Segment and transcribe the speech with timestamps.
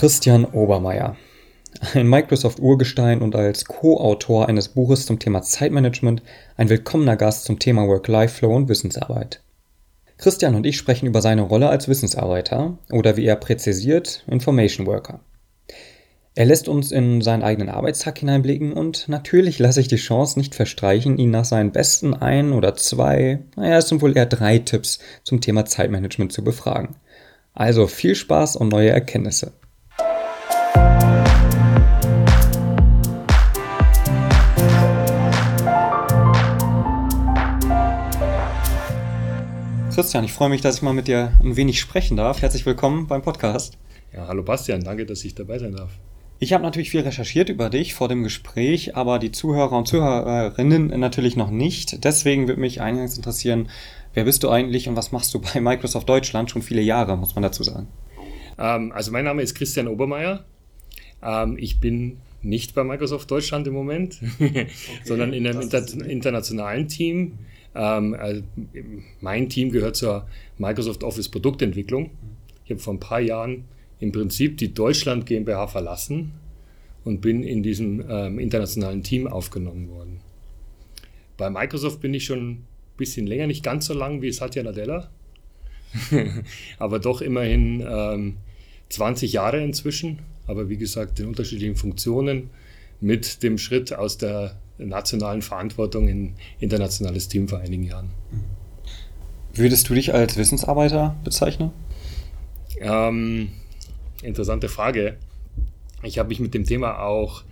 [0.00, 1.14] Christian Obermeier,
[1.92, 6.22] ein Microsoft-Urgestein und als Co-Autor eines Buches zum Thema Zeitmanagement
[6.56, 9.42] ein willkommener Gast zum Thema Work-Life-Flow und Wissensarbeit.
[10.16, 15.20] Christian und ich sprechen über seine Rolle als Wissensarbeiter oder wie er präzisiert Information Worker.
[16.34, 20.54] Er lässt uns in seinen eigenen Arbeitstag hineinblicken und natürlich lasse ich die Chance nicht
[20.54, 24.98] verstreichen, ihn nach seinen besten ein oder zwei, naja, es sind wohl eher drei Tipps
[25.24, 26.96] zum Thema Zeitmanagement zu befragen.
[27.52, 29.52] Also viel Spaß und neue Erkenntnisse.
[40.00, 42.40] Christian, ich freue mich, dass ich mal mit dir ein wenig sprechen darf.
[42.40, 43.76] Herzlich willkommen beim Podcast.
[44.14, 45.90] Ja, hallo Bastian, danke, dass ich dabei sein darf.
[46.38, 50.86] Ich habe natürlich viel recherchiert über dich vor dem Gespräch, aber die Zuhörer und Zuhörerinnen
[50.98, 52.02] natürlich noch nicht.
[52.02, 53.68] Deswegen würde mich eingangs interessieren,
[54.14, 56.50] wer bist du eigentlich und was machst du bei Microsoft Deutschland?
[56.50, 57.88] Schon viele Jahre, muss man dazu sagen.
[58.58, 60.46] Ähm, also mein Name ist Christian Obermeier.
[61.22, 64.66] Ähm, ich bin nicht bei Microsoft Deutschland im Moment, okay,
[65.04, 67.38] sondern in einem inter internationalen Team.
[67.74, 68.42] Ähm, also
[69.20, 70.26] mein Team gehört zur
[70.58, 72.10] Microsoft Office Produktentwicklung.
[72.64, 73.64] Ich habe vor ein paar Jahren
[73.98, 76.32] im Prinzip die Deutschland GmbH verlassen
[77.04, 80.20] und bin in diesem ähm, internationalen Team aufgenommen worden.
[81.36, 85.10] Bei Microsoft bin ich schon ein bisschen länger, nicht ganz so lang wie Satya Nadella,
[86.78, 88.36] aber doch immerhin ähm,
[88.90, 90.18] 20 Jahre inzwischen.
[90.50, 92.50] Aber wie gesagt, in unterschiedlichen Funktionen
[93.00, 98.10] mit dem Schritt aus der nationalen Verantwortung in internationales Team vor einigen Jahren.
[99.54, 101.70] Würdest du dich als Wissensarbeiter bezeichnen?
[102.80, 103.50] Ähm,
[104.22, 105.16] interessante Frage.
[106.02, 107.44] Ich habe mich mit dem Thema auch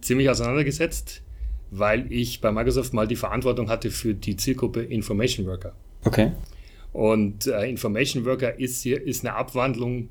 [0.00, 1.22] ziemlich auseinandergesetzt,
[1.70, 5.74] weil ich bei Microsoft mal die Verantwortung hatte für die Zielgruppe Information Worker.
[6.04, 6.32] Okay.
[6.92, 10.08] Und äh, Information Worker ist, hier, ist eine Abwandlung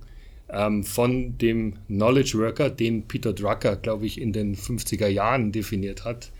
[0.52, 6.06] ähm, von dem Knowledge Worker, den Peter Drucker, glaube ich, in den 50er Jahren definiert
[6.06, 6.32] hat,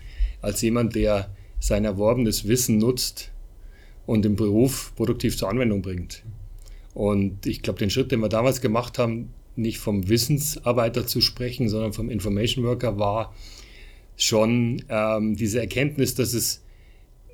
[0.42, 3.30] als jemand, der sein erworbenes Wissen nutzt
[4.06, 6.22] und im Beruf produktiv zur Anwendung bringt.
[6.94, 11.68] Und ich glaube, den Schritt, den wir damals gemacht haben, nicht vom Wissensarbeiter zu sprechen,
[11.68, 13.34] sondern vom Information Worker war
[14.16, 16.62] schon ähm, diese Erkenntnis, dass es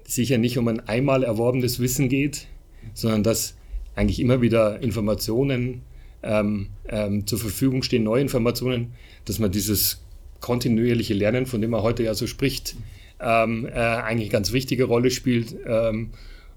[0.04, 2.46] sicher nicht um ein einmal erworbenes Wissen geht,
[2.94, 3.54] sondern dass
[3.94, 5.82] eigentlich immer wieder Informationen
[6.26, 8.92] ähm, ähm, zur Verfügung stehen, neue Informationen,
[9.24, 10.02] dass man dieses
[10.40, 12.76] kontinuierliche Lernen, von dem man heute ja so spricht,
[13.20, 15.56] ähm, äh, eigentlich eine ganz wichtige Rolle spielt.
[15.66, 16.10] Ähm,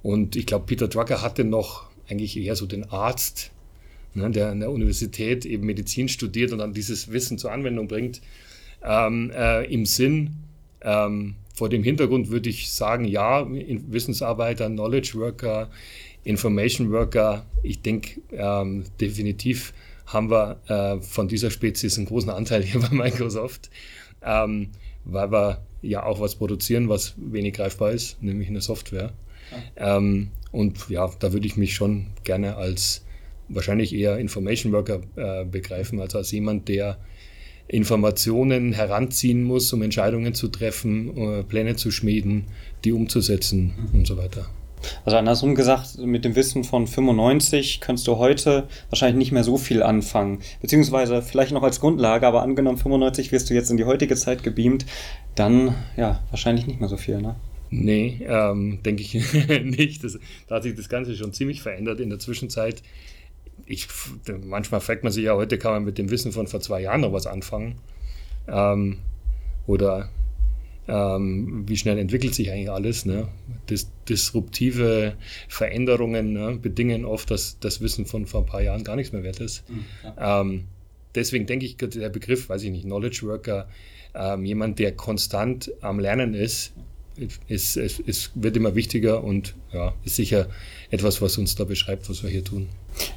[0.04, 3.52] und ich glaube, Peter Drucker hatte noch eigentlich eher so den Arzt
[4.14, 8.22] ne, der an der Universität eben Medizin studiert und dann dieses Wissen zur Anwendung bringt,
[8.84, 10.36] ähm, äh, im Sinn,
[10.82, 15.70] ähm, vor dem Hintergrund würde ich sagen, ja, Wissensarbeiter, Knowledge Worker,
[16.30, 19.74] Information Worker, ich denke ähm, definitiv
[20.06, 23.70] haben wir äh, von dieser Spezies einen großen Anteil hier bei Microsoft,
[24.24, 24.70] ähm,
[25.06, 29.14] weil wir ja auch was produzieren, was wenig greifbar ist, nämlich eine Software.
[29.76, 29.98] Ja.
[29.98, 33.04] Ähm, und ja, da würde ich mich schon gerne als
[33.48, 37.00] wahrscheinlich eher Information Worker äh, begreifen, also als jemand, der
[37.68, 42.46] Informationen heranziehen muss, um Entscheidungen zu treffen, äh, Pläne zu schmieden,
[42.84, 44.00] die umzusetzen mhm.
[44.00, 44.50] und so weiter.
[45.06, 49.58] Also andersrum gesagt, mit dem Wissen von 95 kannst du heute wahrscheinlich nicht mehr so
[49.58, 50.40] viel anfangen.
[50.62, 54.44] Beziehungsweise vielleicht noch als Grundlage, aber angenommen 95 wirst du jetzt in die heutige Zeit
[54.44, 54.86] gebeamt,
[55.36, 57.36] dann ja, wahrscheinlich nicht mehr so viel, ne?
[57.72, 59.14] Nee, ähm, denke ich
[59.64, 60.04] nicht.
[60.04, 62.82] Das, da hat sich das Ganze schon ziemlich verändert in der Zwischenzeit
[63.70, 63.88] ich,
[64.44, 67.02] manchmal fragt man sich ja, heute kann man mit dem Wissen von vor zwei Jahren
[67.02, 67.76] noch was anfangen.
[68.48, 68.98] Ähm,
[69.68, 70.10] oder
[70.90, 73.06] ähm, wie schnell entwickelt sich eigentlich alles.
[73.06, 73.28] Ne?
[73.70, 75.14] Dis disruptive
[75.48, 79.24] Veränderungen ne, bedingen oft, dass das Wissen von vor ein paar Jahren gar nichts mehr
[79.24, 79.70] wert ist.
[79.70, 80.42] Mhm, ja.
[80.42, 80.64] ähm,
[81.14, 83.68] deswegen denke ich, der Begriff, weiß ich nicht, Knowledge Worker,
[84.16, 86.74] ähm, jemand, der konstant am Lernen ist,
[87.48, 90.48] ist, ist, ist, wird immer wichtiger und ja, ist sicher
[90.90, 92.70] etwas, was uns da beschreibt, was wir hier tun.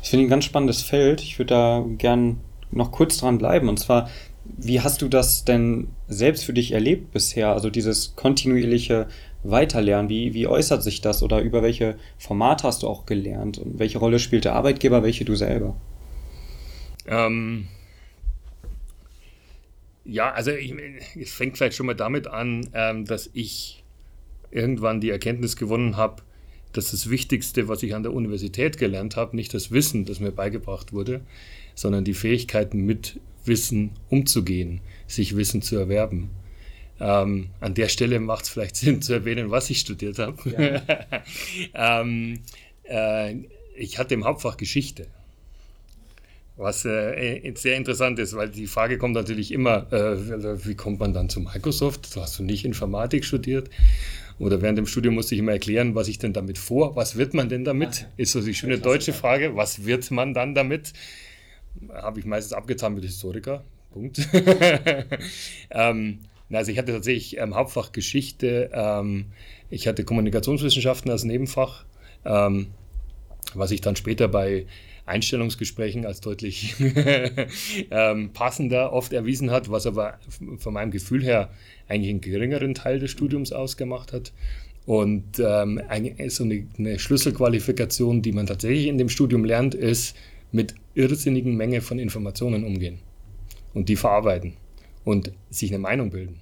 [0.02, 1.22] Ich finde ein ganz spannendes Feld.
[1.22, 2.40] Ich würde da gern
[2.70, 3.68] noch kurz dran bleiben.
[3.68, 4.10] Und zwar,
[4.44, 7.52] wie hast du das denn selbst für dich erlebt bisher?
[7.52, 9.08] Also dieses kontinuierliche
[9.44, 13.58] Weiterlernen, wie, wie äußert sich das oder über welche Formate hast du auch gelernt?
[13.58, 15.76] Und welche Rolle spielt der Arbeitgeber, welche du selber?
[17.06, 17.68] Ähm,
[20.04, 20.74] ja, also ich,
[21.20, 23.82] es fängt vielleicht schon mal damit an, ähm, dass ich
[24.50, 26.22] irgendwann die Erkenntnis gewonnen habe,
[26.72, 30.32] dass das Wichtigste, was ich an der Universität gelernt habe, nicht das Wissen, das mir
[30.32, 31.20] beigebracht wurde,
[31.74, 36.30] sondern die Fähigkeiten mit Wissen umzugehen, sich Wissen zu erwerben.
[37.00, 40.82] Ähm, an der Stelle macht es vielleicht Sinn zu erwähnen, was ich studiert habe.
[41.74, 42.00] Ja.
[42.00, 42.40] ähm,
[42.84, 43.34] äh,
[43.76, 45.06] ich hatte im Hauptfach Geschichte.
[46.56, 51.14] Was äh, sehr interessant ist, weil die Frage kommt natürlich immer, äh, wie kommt man
[51.14, 52.14] dann zu Microsoft?
[52.14, 53.70] Du hast du nicht Informatik studiert?
[54.38, 57.32] Oder während dem Studium musste ich immer erklären, was ich denn damit vor, was wird
[57.32, 58.06] man denn damit?
[58.16, 60.92] Ist so die schöne deutsche Frage, was wird man dann damit?
[61.92, 63.64] Habe ich meistens abgetan mit Historiker.
[63.90, 64.20] Punkt.
[65.70, 66.20] ähm,
[66.50, 69.26] also ich hatte tatsächlich ähm, Hauptfach Geschichte, ähm,
[69.70, 71.84] ich hatte Kommunikationswissenschaften als Nebenfach,
[72.24, 72.69] ähm,
[73.54, 74.66] was ich dann später bei
[75.04, 76.74] Einstellungsgesprächen als deutlich
[77.90, 80.18] ähm, passender oft erwiesen hat, was aber
[80.58, 81.50] von meinem Gefühl her
[81.88, 84.32] eigentlich einen geringeren Teil des Studiums ausgemacht hat.
[84.84, 90.16] Und ähm, eine, so eine, eine, Schlüsselqualifikation, die man tatsächlich in dem Studium lernt, ist
[90.50, 92.98] mit irrsinnigen Menge von Informationen umgehen
[93.74, 94.54] und die verarbeiten
[95.04, 96.40] und sich eine Meinung bilden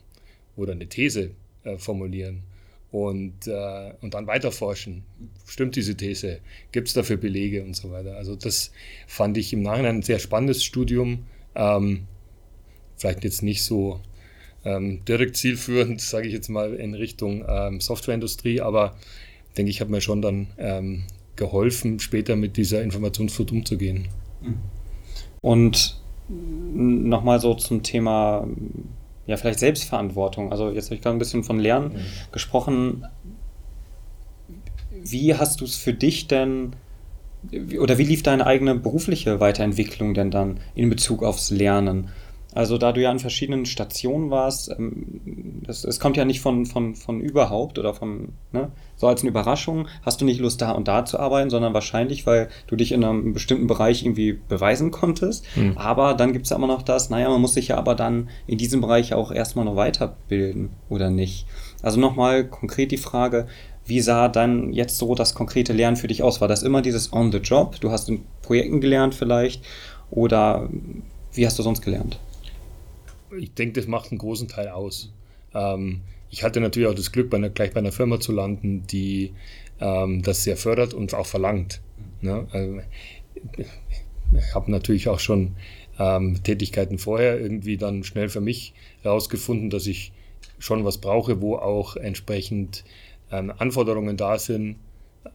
[0.56, 1.30] oder eine These
[1.64, 2.42] äh, formulieren
[2.90, 5.04] und, äh, und dann weiterforschen.
[5.46, 6.40] Stimmt diese These?
[6.72, 8.16] Gibt es dafür Belege und so weiter?
[8.16, 8.72] Also das
[9.06, 11.26] fand ich im Nachhinein ein sehr spannendes Studium.
[11.54, 12.06] Ähm,
[12.96, 14.00] vielleicht jetzt nicht so
[14.64, 18.96] ähm, direkt zielführend, sage ich jetzt mal, in Richtung ähm, Softwareindustrie, aber
[19.56, 21.04] denke ich, hat mir schon dann ähm,
[21.36, 24.08] geholfen, später mit dieser Informationsflut umzugehen.
[25.40, 28.46] Und nochmal so zum Thema
[29.26, 30.50] ja, vielleicht Selbstverantwortung.
[30.50, 32.32] Also jetzt habe ich gerade ein bisschen von Lernen mhm.
[32.32, 33.06] gesprochen.
[34.90, 36.74] Wie hast du es für dich denn
[37.78, 42.10] oder wie lief deine eigene berufliche Weiterentwicklung denn dann in Bezug aufs Lernen?
[42.52, 46.96] Also da du ja an verschiedenen Stationen warst, ähm, es kommt ja nicht von, von,
[46.96, 50.88] von überhaupt oder von, ne, so als eine Überraschung, hast du nicht Lust da und
[50.88, 55.44] da zu arbeiten, sondern wahrscheinlich, weil du dich in einem bestimmten Bereich irgendwie beweisen konntest.
[55.56, 55.78] Mhm.
[55.78, 58.28] Aber dann gibt es ja immer noch das, naja, man muss sich ja aber dann
[58.46, 61.46] in diesem Bereich auch erstmal noch weiterbilden oder nicht.
[61.82, 63.46] Also nochmal konkret die Frage,
[63.86, 66.40] wie sah dann jetzt so das konkrete Lernen für dich aus?
[66.40, 67.80] War das immer dieses On the Job?
[67.80, 69.64] Du hast in Projekten gelernt vielleicht
[70.10, 70.68] oder
[71.32, 72.18] wie hast du sonst gelernt?
[73.38, 75.12] Ich denke, das macht einen großen Teil aus.
[75.54, 78.86] Ähm, ich hatte natürlich auch das Glück, bei einer, gleich bei einer Firma zu landen,
[78.86, 79.32] die
[79.80, 81.80] ähm, das sehr fördert und auch verlangt.
[82.20, 82.46] Ne?
[82.52, 82.80] Also,
[84.32, 85.56] ich habe natürlich auch schon
[85.98, 90.12] ähm, Tätigkeiten vorher irgendwie dann schnell für mich herausgefunden, dass ich
[90.58, 92.84] schon was brauche, wo auch entsprechend
[93.32, 94.76] ähm, Anforderungen da sind,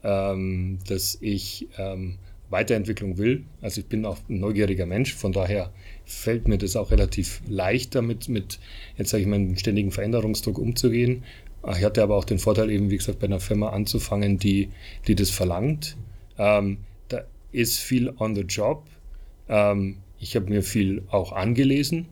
[0.03, 2.17] ähm, dass ich ähm,
[2.49, 3.43] Weiterentwicklung will.
[3.61, 5.71] Also ich bin auch ein neugieriger Mensch, von daher
[6.05, 8.59] fällt mir das auch relativ leicht damit, mit,
[8.97, 11.23] jetzt sage ich mal, ständigen Veränderungsdruck umzugehen.
[11.71, 14.69] Ich hatte aber auch den Vorteil, eben, wie gesagt, bei einer Firma anzufangen, die,
[15.07, 15.97] die das verlangt.
[16.37, 18.83] Ähm, da ist viel on the job.
[19.49, 22.07] Ähm, ich habe mir viel auch angelesen.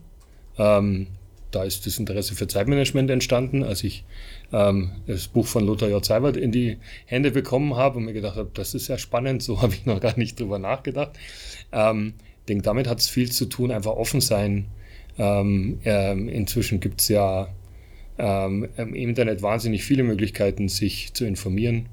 [0.58, 1.08] Ähm,
[1.52, 4.04] da ist das Interesse für Zeitmanagement entstanden, als ich
[4.52, 6.04] ähm, das Buch von Lothar J.
[6.04, 9.62] Seibert in die Hände bekommen habe und mir gedacht habe, das ist ja spannend, so
[9.62, 11.12] habe ich noch gar nicht drüber nachgedacht.
[11.72, 12.16] Ähm,
[12.50, 14.66] denke, damit hat es viel zu tun, einfach offen sein.
[15.18, 17.54] Ähm, ähm, inzwischen gibt es ja
[18.18, 21.88] ähm, im Internet wahnsinnig viele Möglichkeiten, sich zu informieren.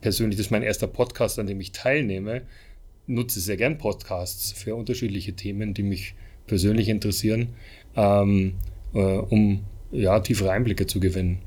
[0.00, 2.42] Persönlich, das ist mein erster Podcast, an dem ich teilnehme.
[3.06, 6.14] Nutze sehr gern Podcasts für unterschiedliche Themen, die mich
[6.46, 7.48] persönlich interessieren,
[7.94, 8.54] ähm,
[8.94, 11.38] äh, um ja, tiefere Einblicke zu gewinnen.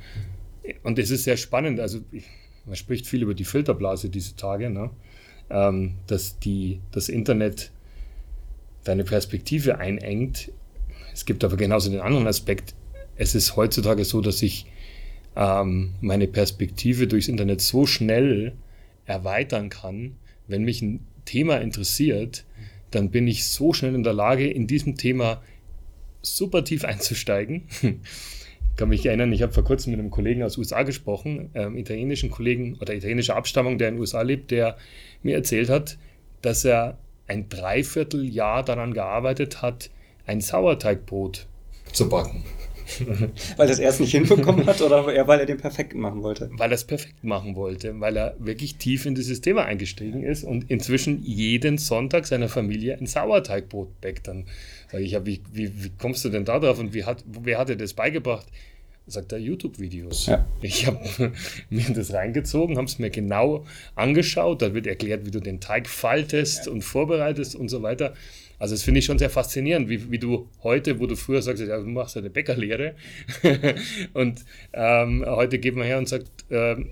[0.83, 1.79] Und es ist sehr spannend.
[1.79, 2.01] Also,
[2.65, 4.69] man spricht viel über die Filterblase diese Tage.
[4.69, 4.91] Ne?
[5.49, 7.71] ähm, dass die, das Internet
[8.85, 10.51] deine Perspektive einengt.
[11.13, 12.73] Es gibt aber genauso den anderen Aspekt.
[13.17, 14.65] Es ist heutzutage so, dass ich
[15.35, 18.53] ähm, meine Perspektive durchs Internet so schnell
[19.05, 20.15] erweitern kann.
[20.47, 22.45] Wenn mich ein Thema interessiert,
[22.91, 25.41] dann bin ich so schnell in der Lage, in diesem Thema
[26.21, 27.63] super tief einzusteigen,
[28.75, 32.29] kann mich erinnern, ich habe vor kurzem mit einem Kollegen aus USA gesprochen, ähm, italienischen
[32.29, 34.77] Kollegen oder italienischer Abstammung, der in den USA lebt, der
[35.23, 35.97] mir erzählt hat,
[36.41, 39.89] dass er ein Dreivierteljahr daran gearbeitet hat,
[40.25, 41.47] ein Sauerteigbrot
[41.91, 42.43] zu backen.
[43.57, 46.49] weil er es erst nicht hinbekommen hat oder eher weil er den perfekten machen wollte?
[46.53, 50.43] Weil er es perfekt machen wollte, weil er wirklich tief in dieses Thema eingestiegen ist
[50.43, 54.27] und inzwischen jeden Sonntag seiner Familie ein Sauerteigbrot backt.
[54.27, 54.45] Dann
[54.91, 57.57] sage ich, ja, wie, wie, wie, kommst du denn da drauf und wie hat, wer
[57.57, 58.45] hat dir das beigebracht?
[59.07, 60.25] Sagt er, YouTube-Videos.
[60.25, 60.47] Ja.
[60.61, 60.99] Ich habe
[61.69, 64.61] mir das reingezogen, habe es mir genau angeschaut.
[64.61, 66.71] Da wird erklärt, wie du den Teig faltest ja.
[66.71, 68.13] und vorbereitest und so weiter.
[68.57, 71.61] Also das finde ich schon sehr faszinierend, wie, wie du heute, wo du früher sagst,
[71.61, 72.95] ja, du machst eine Bäckerlehre
[74.13, 76.89] und ähm, heute geht man her und sagt, ähm,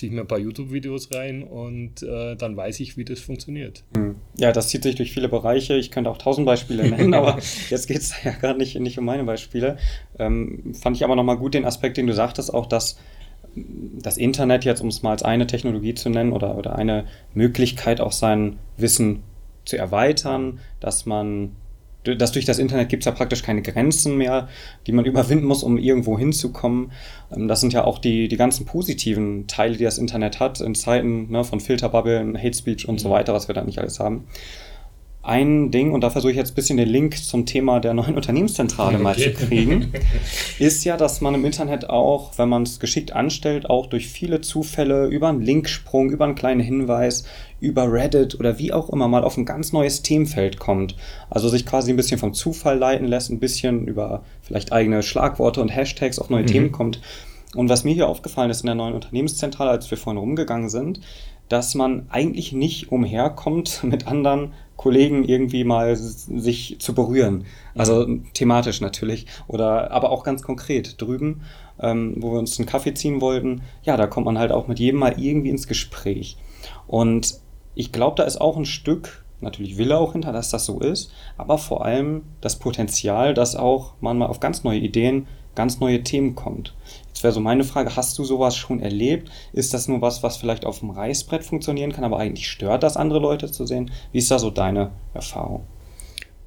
[0.00, 3.84] ziehe ich mir ein paar YouTube-Videos rein und äh, dann weiß ich, wie das funktioniert.
[3.94, 4.16] Hm.
[4.38, 5.76] Ja, das zieht sich durch viele Bereiche.
[5.76, 7.38] Ich könnte auch tausend Beispiele nennen, aber
[7.68, 9.76] jetzt geht es ja gar nicht, nicht um meine Beispiele.
[10.18, 12.96] Ähm, fand ich aber nochmal gut den Aspekt, den du sagtest, auch dass
[13.54, 17.04] das Internet jetzt, um es mal als eine Technologie zu nennen oder, oder eine
[17.34, 19.22] Möglichkeit, auch sein Wissen
[19.66, 21.56] zu erweitern, dass man
[22.04, 24.48] dass durch das Internet gibt es ja praktisch keine Grenzen mehr,
[24.86, 26.92] die man überwinden muss, um irgendwo hinzukommen.
[27.34, 30.74] Ähm, das sind ja auch die, die ganzen positiven Teile, die das Internet hat, in
[30.74, 33.12] Zeiten ne, von Filterbubbeln, Hate Speech und so mhm.
[33.12, 34.26] weiter, was wir da nicht alles haben
[35.22, 38.14] ein Ding, und da versuche ich jetzt ein bisschen den Link zum Thema der neuen
[38.16, 39.02] Unternehmenszentrale okay.
[39.02, 39.92] mal zu kriegen,
[40.58, 44.40] ist ja, dass man im Internet auch, wenn man es geschickt anstellt, auch durch viele
[44.40, 47.24] Zufälle über einen Linksprung, über einen kleinen Hinweis,
[47.60, 50.96] über Reddit oder wie auch immer mal auf ein ganz neues Themenfeld kommt.
[51.28, 55.60] Also sich quasi ein bisschen vom Zufall leiten lässt, ein bisschen über vielleicht eigene Schlagworte
[55.60, 56.46] und Hashtags auf neue mhm.
[56.46, 57.00] Themen kommt.
[57.54, 61.00] Und was mir hier aufgefallen ist in der neuen Unternehmenszentrale, als wir vorhin rumgegangen sind,
[61.50, 67.44] dass man eigentlich nicht umherkommt, mit anderen Kollegen irgendwie mal sich zu berühren.
[67.74, 69.26] Also thematisch natürlich.
[69.46, 71.42] Oder aber auch ganz konkret drüben,
[71.78, 74.78] ähm, wo wir uns einen Kaffee ziehen wollten, ja, da kommt man halt auch mit
[74.78, 76.38] jedem mal irgendwie ins Gespräch.
[76.86, 77.40] Und
[77.74, 81.12] ich glaube, da ist auch ein Stück, natürlich Wille auch hinter, dass das so ist,
[81.36, 86.02] aber vor allem das Potenzial, dass auch man mal auf ganz neue Ideen, ganz neue
[86.02, 86.74] Themen kommt.
[87.20, 89.30] Jetzt wäre so meine Frage, hast du sowas schon erlebt?
[89.52, 92.96] Ist das nur was, was vielleicht auf dem Reißbrett funktionieren kann, aber eigentlich stört das
[92.96, 93.90] andere Leute zu sehen?
[94.10, 95.66] Wie ist da so deine Erfahrung?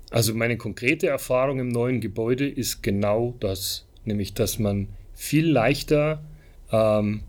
[0.09, 6.23] Also meine konkrete Erfahrung im neuen Gebäude ist genau das, nämlich dass man viel leichter
[6.71, 7.21] ähm,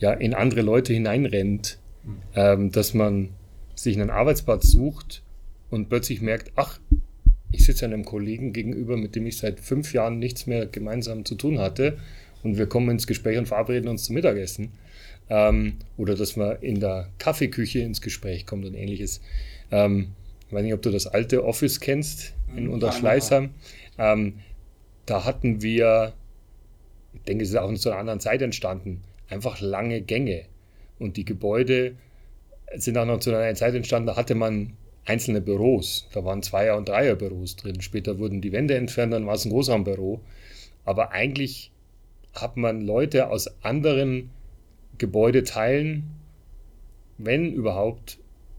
[0.00, 2.16] ja, in andere Leute hineinrennt, mhm.
[2.34, 3.28] ähm, dass man
[3.76, 5.22] sich einen Arbeitsplatz sucht
[5.70, 6.80] und plötzlich merkt, ach,
[7.52, 11.36] ich sitze einem Kollegen gegenüber, mit dem ich seit fünf Jahren nichts mehr gemeinsam zu
[11.36, 11.96] tun hatte
[12.42, 14.72] und wir kommen ins Gespräch und verabreden uns zum Mittagessen.
[15.30, 19.20] Ähm, oder dass man in der Kaffeeküche ins Gespräch kommt und ähnliches.
[19.70, 20.12] Ähm,
[20.46, 23.50] ich weiß nicht, ob du das alte Office kennst in mhm, Unterschleißheim.
[23.98, 24.34] Ähm,
[25.06, 26.12] da hatten wir,
[27.14, 30.44] ich denke, es ist auch zu einer anderen Zeit entstanden, einfach lange Gänge.
[30.98, 31.96] Und die Gebäude
[32.74, 36.08] sind auch noch zu einer Zeit entstanden, da hatte man einzelne Büros.
[36.12, 37.80] Da waren Zweier- und Dreierbüros drin.
[37.80, 40.20] Später wurden die Wände entfernt, dann war es ein Großraumbüro.
[40.84, 41.70] Aber eigentlich
[42.34, 44.30] hat man Leute aus anderen
[44.98, 46.04] Gebäudeteilen,
[47.18, 48.18] wenn überhaupt,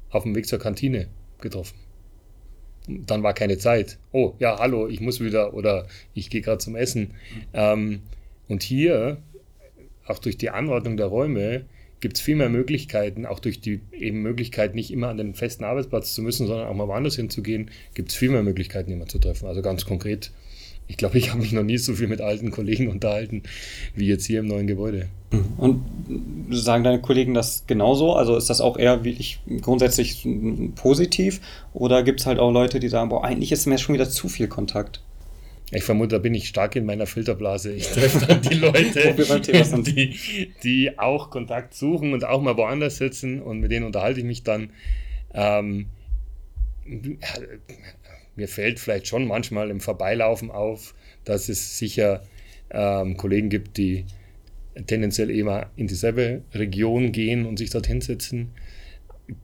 [0.09, 1.07] auf dem Weg zur Kantine
[1.41, 1.75] getroffen.
[2.87, 3.97] Dann war keine Zeit.
[4.11, 7.15] Oh, ja, hallo, ich muss wieder oder ich gehe gerade zum Essen.
[7.53, 8.01] Ähm,
[8.47, 9.17] und hier,
[10.05, 11.65] auch durch die Anordnung der Räume,
[12.03, 15.63] gibt es viel mehr Möglichkeiten, auch durch die eben Möglichkeit, nicht immer an den festen
[15.63, 19.19] Arbeitsplatz zu müssen, sondern auch mal woanders hinzugehen, gibt es viel mehr Möglichkeiten, jemanden zu
[19.19, 19.47] treffen.
[19.47, 20.31] Also ganz konkret
[20.87, 23.43] ich glaube, ich habe mich noch nie so viel mit alten Kollegen unterhalten
[23.95, 25.07] wie jetzt hier im neuen Gebäude.
[25.57, 25.83] Und
[26.51, 28.13] sagen deine Kollegen das genauso?
[28.13, 30.27] Also ist das auch eher wirklich grundsätzlich
[30.75, 31.41] positiv?
[31.73, 34.29] Oder gibt es halt auch Leute, die sagen, boah, eigentlich ist mir schon wieder zu
[34.29, 35.01] viel Kontakt?
[35.71, 37.73] Ich vermute, da bin ich stark in meiner Filterblase.
[37.73, 39.15] Ich treffe dann die Leute,
[39.83, 44.25] die, die auch Kontakt suchen und auch mal woanders sitzen und mit denen unterhalte ich
[44.25, 44.69] mich dann.
[45.33, 45.87] Ähm,
[48.35, 52.23] mir fällt vielleicht schon manchmal im Vorbeilaufen auf, dass es sicher
[52.71, 54.05] ähm, Kollegen gibt, die
[54.87, 58.53] tendenziell immer in dieselbe Region gehen und sich dort hinsetzen.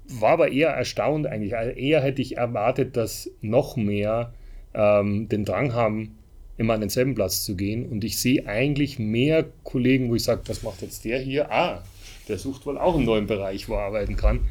[0.07, 1.55] War aber eher erstaunt eigentlich.
[1.55, 4.33] Also eher hätte ich erwartet, dass noch mehr
[4.73, 6.17] ähm, den Drang haben,
[6.57, 7.87] immer an denselben Platz zu gehen.
[7.87, 11.51] Und ich sehe eigentlich mehr Kollegen, wo ich sage, was macht jetzt der hier?
[11.51, 11.83] Ah,
[12.27, 14.41] der sucht wohl auch einen neuen Bereich, wo er arbeiten kann.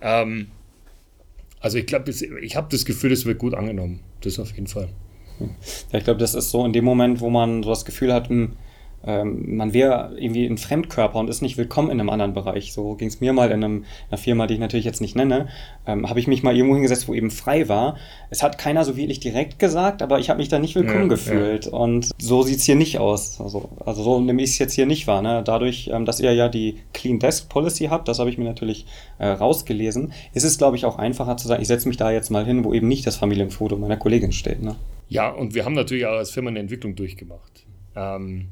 [0.00, 0.48] Ähm,
[1.60, 4.00] also ich glaube, ich habe das Gefühl, es wird gut angenommen.
[4.20, 4.88] Das auf jeden Fall.
[5.92, 8.28] Ja, ich glaube, das ist so in dem Moment, wo man so das Gefühl hat,
[8.28, 8.56] hm,
[9.06, 12.72] ähm, man wäre irgendwie ein Fremdkörper und ist nicht willkommen in einem anderen Bereich.
[12.72, 15.48] So ging es mir mal in, einem, einer Firma, die ich natürlich jetzt nicht nenne.
[15.86, 17.96] Ähm, habe ich mich mal irgendwo hingesetzt, wo eben frei war.
[18.30, 21.08] Es hat keiner so wirklich direkt gesagt, aber ich habe mich da nicht willkommen ja,
[21.08, 21.66] gefühlt.
[21.66, 21.72] Ja.
[21.72, 23.40] Und so sieht es hier nicht aus.
[23.40, 25.22] Also, also so nehme ich es jetzt hier nicht wahr.
[25.22, 25.42] Ne?
[25.44, 28.86] Dadurch, ähm, dass ihr ja die Clean Desk Policy habt, das habe ich mir natürlich
[29.18, 32.30] äh, rausgelesen, ist es, glaube ich, auch einfacher zu sagen, ich setze mich da jetzt
[32.30, 34.62] mal hin, wo eben nicht das Familienfoto meiner Kollegin steht.
[34.62, 34.74] Ne?
[35.08, 37.64] Ja, und wir haben natürlich auch als Firma eine Entwicklung durchgemacht.
[37.94, 38.48] Ähm,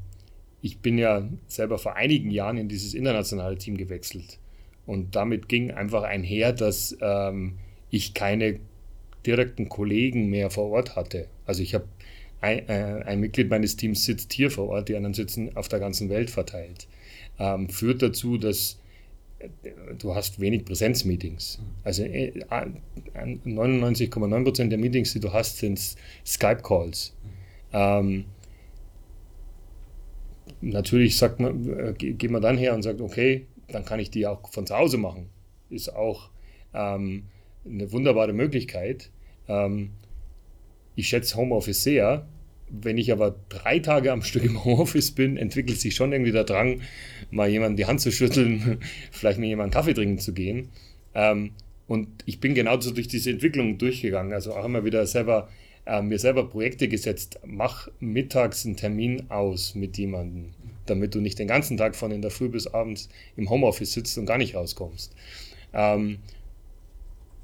[0.65, 4.39] ich bin ja selber vor einigen Jahren in dieses internationale Team gewechselt.
[4.87, 7.59] Und damit ging einfach einher, dass ähm,
[7.91, 8.61] ich keine
[9.27, 11.27] direkten Kollegen mehr vor Ort hatte.
[11.45, 11.85] Also ich habe
[12.41, 15.81] ein, äh, ein, Mitglied meines Teams sitzt hier vor Ort, die anderen sitzen auf der
[15.81, 16.89] ganzen Welt verteilt.
[17.39, 18.81] Ähm, führt dazu, dass
[19.41, 19.49] äh,
[19.99, 21.59] du hast wenig Präsenzmeetings.
[21.83, 22.33] Also äh,
[23.13, 25.79] 99,9% der Meetings, die du hast, sind
[26.25, 27.15] Skype-Calls.
[27.75, 28.25] Ähm,
[30.65, 34.27] natürlich sagt man, äh, geht man dann her und sagt, okay, dann kann ich die
[34.27, 35.29] auch von zu Hause machen.
[35.71, 36.31] Ist auch
[36.73, 37.25] ähm,
[37.65, 39.11] eine wunderbare Möglichkeit.
[39.49, 39.91] Ähm,
[40.97, 42.27] ich schätze Homeoffice sehr.
[42.71, 46.45] Wenn ich aber drei Tage am Stück im Homeoffice bin, entwickelt sich schon irgendwie der
[46.45, 46.81] Drang,
[47.31, 48.79] mal jemandem die Hand zu schütteln,
[49.11, 50.71] vielleicht mit jemandem Kaffee trinken zu gehen.
[51.15, 51.53] Ähm,
[51.87, 54.33] Und ich bin genauso durch diese Entwicklung durchgegangen.
[54.33, 55.49] Also auch immer wieder selber
[55.87, 57.41] äh, mir selber Projekte gesetzt.
[57.45, 60.54] Mach mittags einen Termin aus mit jemandem,
[60.87, 64.19] damit du nicht den ganzen Tag von in der Früh bis abends im Homeoffice sitzt
[64.19, 65.15] und gar nicht rauskommst.
[65.73, 66.19] Ähm,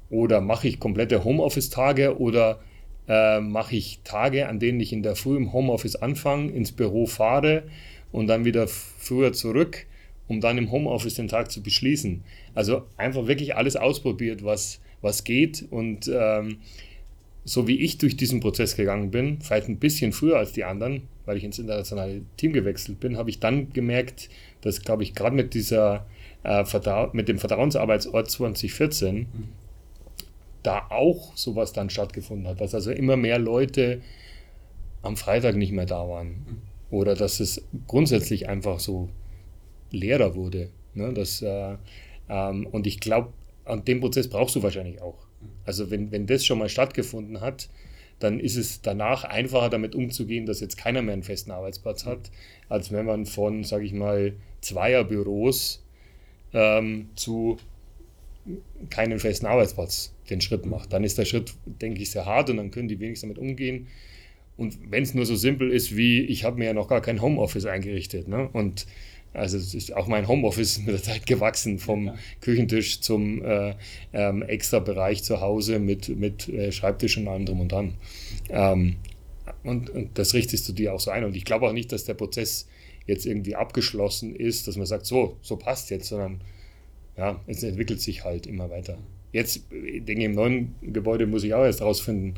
[0.09, 2.59] oder mache ich komplette Homeoffice-Tage oder
[3.07, 7.07] äh, mache ich Tage, an denen ich in der Früh im Homeoffice anfange, ins Büro
[7.07, 7.63] fahre
[8.11, 9.85] und dann wieder früher zurück,
[10.27, 12.23] um dann im Homeoffice den Tag zu beschließen.
[12.53, 16.57] Also einfach wirklich alles ausprobiert, was, was geht und ähm,
[17.43, 21.03] so wie ich durch diesen Prozess gegangen bin, vielleicht ein bisschen früher als die anderen,
[21.25, 24.29] weil ich ins internationale Team gewechselt bin, habe ich dann gemerkt,
[24.61, 26.05] dass, glaube ich, gerade mit dieser
[26.43, 26.63] äh,
[27.13, 29.27] mit dem Vertrauensarbeitsort 2014 mhm.
[30.63, 34.01] da auch sowas dann stattgefunden hat, dass also immer mehr Leute
[35.01, 36.61] am Freitag nicht mehr da waren mhm.
[36.89, 39.09] oder dass es grundsätzlich einfach so
[39.91, 40.69] leerer wurde.
[40.93, 41.13] Ne?
[41.13, 41.75] Das, äh,
[42.29, 43.33] ähm, und ich glaube,
[43.65, 45.17] an dem Prozess brauchst du wahrscheinlich auch.
[45.65, 47.69] Also wenn, wenn das schon mal stattgefunden hat,
[48.23, 52.31] dann ist es danach einfacher damit umzugehen, dass jetzt keiner mehr einen festen Arbeitsplatz hat,
[52.69, 55.83] als wenn man von, sage ich mal, Zweierbüros
[56.53, 57.57] ähm, zu
[58.89, 60.93] keinen festen Arbeitsplatz den Schritt macht.
[60.93, 63.87] Dann ist der Schritt, denke ich, sehr hart und dann können die wenigstens damit umgehen.
[64.57, 67.21] Und wenn es nur so simpel ist wie, ich habe mir ja noch gar kein
[67.21, 68.49] Homeoffice eingerichtet ne?
[68.51, 68.85] und
[69.33, 72.15] also es ist auch mein Homeoffice mit der Zeit gewachsen, vom ja.
[72.41, 73.75] Küchentisch zum äh,
[74.13, 77.93] ähm, extra Bereich zu Hause mit, mit äh, Schreibtisch und allem drum und dran.
[78.49, 78.97] Ähm,
[79.63, 81.23] und, und, das richtest du dir auch so ein.
[81.23, 82.67] Und ich glaube auch nicht, dass der Prozess
[83.05, 86.41] jetzt irgendwie abgeschlossen ist, dass man sagt, so, so passt jetzt, sondern
[87.17, 88.97] ja, es entwickelt sich halt immer weiter.
[89.31, 92.35] Jetzt, ich denke im neuen Gebäude muss ich auch erst rausfinden,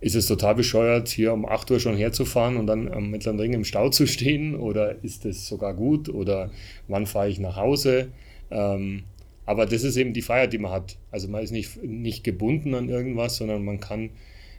[0.00, 3.54] ist es total bescheuert, hier um 8 Uhr schon herzufahren und dann am Mittleren Ring
[3.54, 4.54] im Stau zu stehen?
[4.54, 6.08] Oder ist es sogar gut?
[6.08, 6.50] Oder
[6.88, 8.08] wann fahre ich nach Hause?
[8.50, 9.04] Ähm,
[9.46, 10.96] aber das ist eben die Freiheit, die man hat.
[11.10, 14.10] Also man ist nicht, nicht gebunden an irgendwas, sondern man kann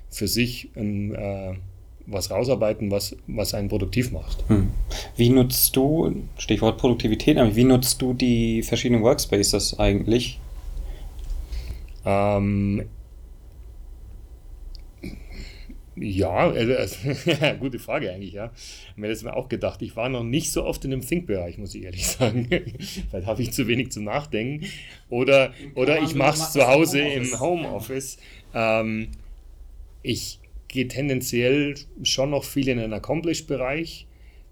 [0.09, 1.53] für sich ein, äh,
[2.05, 4.43] was rausarbeiten, was, was einen produktiv macht.
[4.47, 4.69] Hm.
[5.17, 10.39] Wie nutzt du, Stichwort Produktivität, wie nutzt du die verschiedenen Workspaces eigentlich?
[12.05, 12.85] Ähm,
[15.99, 16.95] ja, also,
[17.59, 18.51] gute Frage eigentlich, ja.
[18.95, 19.81] Mir das mir auch gedacht.
[19.81, 22.47] Ich war noch nicht so oft in dem Think-Bereich, muss ich ehrlich sagen.
[23.09, 24.65] Vielleicht habe ich zu wenig zum Nachdenken.
[25.09, 28.17] Oder, oder ich mache es zu Hause im Homeoffice.
[28.53, 29.09] Ähm,
[30.03, 34.07] ich gehe tendenziell schon noch viel in den Accomplished-Bereich.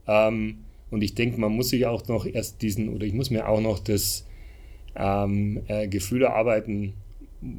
[0.08, 3.48] Ähm, und ich denke, man muss sich auch noch erst diesen, oder ich muss mir
[3.48, 4.26] auch noch das
[4.96, 6.94] ähm, äh, Gefühl erarbeiten,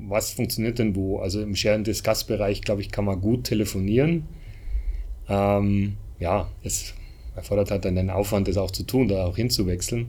[0.08, 1.18] was funktioniert denn wo?
[1.18, 4.26] Also im Share- and Discuss-Bereich, glaube ich, kann man gut telefonieren.
[5.28, 6.94] Ähm, ja, es
[7.34, 10.06] erfordert halt dann den Aufwand, das auch zu tun, da auch hinzuwechseln.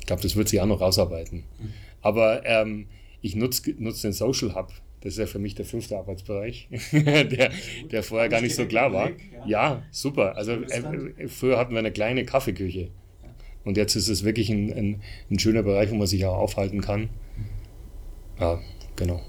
[0.00, 1.44] Ich glaube, das wird sich auch noch rausarbeiten.
[1.58, 1.72] Mhm.
[2.00, 2.86] Aber ähm,
[3.20, 4.72] ich nutze nutz den Social Hub.
[5.00, 7.50] Das ist ja für mich der fünfte Arbeitsbereich, der,
[7.90, 9.10] der vorher gar nicht so klar war.
[9.46, 10.36] Ja, super.
[10.36, 12.88] Also äh, früher hatten wir eine kleine Kaffeeküche.
[13.64, 16.80] Und jetzt ist es wirklich ein, ein, ein schöner Bereich, wo man sich auch aufhalten
[16.80, 17.10] kann.
[18.40, 18.58] Ja,
[18.96, 19.20] genau.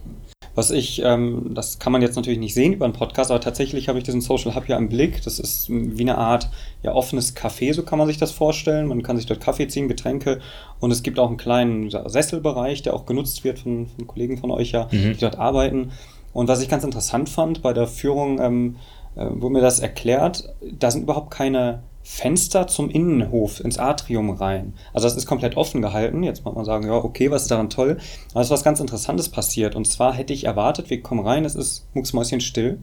[0.55, 3.87] Was ich, ähm, das kann man jetzt natürlich nicht sehen über einen Podcast, aber tatsächlich
[3.87, 5.21] habe ich diesen Social Hub ja im Blick.
[5.23, 6.49] Das ist wie eine Art
[6.83, 8.87] ja, offenes Café, so kann man sich das vorstellen.
[8.87, 10.41] Man kann sich dort Kaffee ziehen, Getränke
[10.79, 14.51] und es gibt auch einen kleinen Sesselbereich, der auch genutzt wird von, von Kollegen von
[14.51, 15.13] euch ja, mhm.
[15.13, 15.91] die dort arbeiten.
[16.33, 18.75] Und was ich ganz interessant fand bei der Führung, ähm,
[19.15, 24.73] äh, wo mir das erklärt, da sind überhaupt keine Fenster zum Innenhof, ins Atrium rein.
[24.93, 26.23] Also das ist komplett offen gehalten.
[26.23, 27.97] Jetzt mag man sagen, ja, okay, was ist daran toll?
[28.31, 29.75] Aber es ist was ganz Interessantes passiert.
[29.75, 32.79] Und zwar hätte ich erwartet, wir kommen rein, es ist mucksmäuschen still.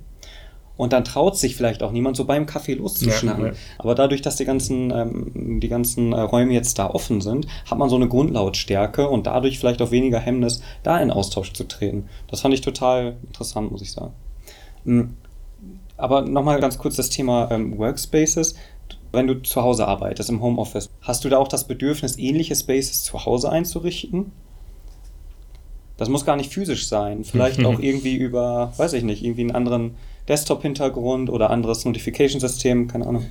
[0.76, 3.46] Und dann traut sich vielleicht auch niemand, so beim Kaffee loszuschnappen.
[3.46, 3.56] Ja, ja.
[3.78, 7.78] Aber dadurch, dass die ganzen, ähm, die ganzen äh, Räume jetzt da offen sind, hat
[7.78, 12.08] man so eine Grundlautstärke und dadurch vielleicht auch weniger Hemmnis, da in Austausch zu treten.
[12.28, 14.12] Das fand ich total interessant, muss ich sagen.
[14.84, 15.16] Hm.
[15.96, 18.54] Aber nochmal ganz kurz das Thema ähm, Workspaces
[19.12, 23.02] wenn du zu Hause arbeitest, im Homeoffice, hast du da auch das Bedürfnis, ähnliche Spaces
[23.02, 24.32] zu Hause einzurichten?
[25.96, 27.24] Das muss gar nicht physisch sein.
[27.24, 29.94] Vielleicht auch irgendwie über, weiß ich nicht, irgendwie einen anderen
[30.28, 33.26] Desktop-Hintergrund oder anderes Notification-System, keine Ahnung.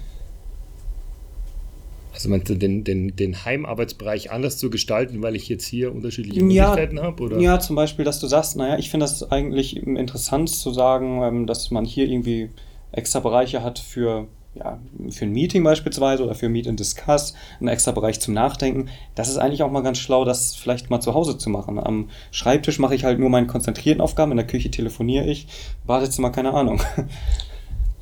[2.14, 6.42] Also meinst du den, den, den Heimarbeitsbereich anders zu gestalten, weil ich jetzt hier unterschiedliche
[6.42, 7.44] Möglichkeiten ja, habe?
[7.44, 11.46] Ja, zum Beispiel, dass du sagst, naja, ich finde das eigentlich interessant zu sagen, ähm,
[11.46, 12.50] dass man hier irgendwie
[12.94, 17.68] extra Bereiche hat für ja, für ein Meeting beispielsweise oder für Meet and Discuss, einen
[17.68, 18.90] extra Bereich zum Nachdenken.
[19.14, 21.78] Das ist eigentlich auch mal ganz schlau, das vielleicht mal zu Hause zu machen.
[21.80, 25.48] Am Schreibtisch mache ich halt nur meine konzentrierten Aufgaben, in der Küche telefoniere ich,
[25.86, 26.82] Badezimmer, keine Ahnung.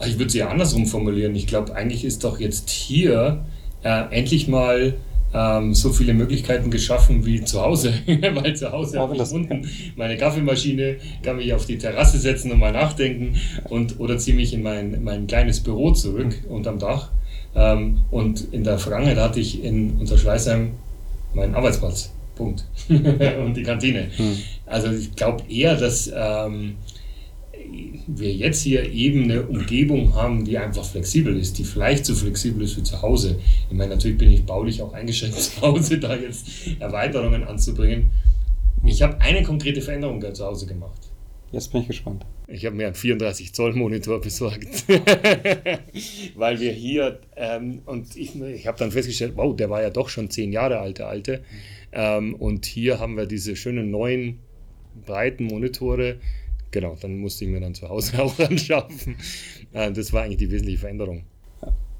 [0.05, 1.33] Ich würde sie andersrum formulieren.
[1.35, 3.45] Ich glaube, eigentlich ist doch jetzt hier
[3.83, 4.95] äh, endlich mal
[5.33, 10.17] ähm, so viele Möglichkeiten geschaffen wie zu Hause, weil zu Hause habe ich unten meine
[10.17, 13.35] Kaffeemaschine, kann mich auf die Terrasse setzen und mal nachdenken
[13.69, 16.51] und oder ziehe mich in mein, mein kleines Büro zurück mhm.
[16.51, 17.09] unterm Dach.
[17.55, 20.71] Ähm, und in der Vergangenheit hatte ich in unser Schleißheim
[21.33, 22.11] meinen Arbeitsplatz.
[22.35, 22.65] Punkt.
[22.89, 24.07] und die Kantine.
[24.17, 24.37] Mhm.
[24.65, 26.75] Also ich glaube eher, dass ähm,
[28.07, 32.63] wir jetzt hier eben eine Umgebung haben, die einfach flexibel ist, die vielleicht so flexibel
[32.63, 33.39] ist wie zu Hause.
[33.69, 36.47] Ich meine, natürlich bin ich baulich auch eingeschränkt zu Hause, da jetzt
[36.79, 38.11] Erweiterungen anzubringen.
[38.85, 41.09] Ich habe eine konkrete Veränderung zu Hause gemacht.
[41.51, 42.25] Jetzt bin ich gespannt.
[42.47, 44.85] Ich habe mir einen 34 Zoll Monitor besorgt,
[46.35, 50.09] weil wir hier ähm, und ich, ich habe dann festgestellt, wow, der war ja doch
[50.09, 51.43] schon zehn Jahre alt, der alte.
[51.91, 54.39] Ähm, und hier haben wir diese schönen neuen
[55.05, 56.17] breiten Monitore,
[56.73, 59.15] genau, dann musste ich mir dann zu Hause auch anschaffen.
[59.71, 61.23] Äh, das war eigentlich die wesentliche Veränderung.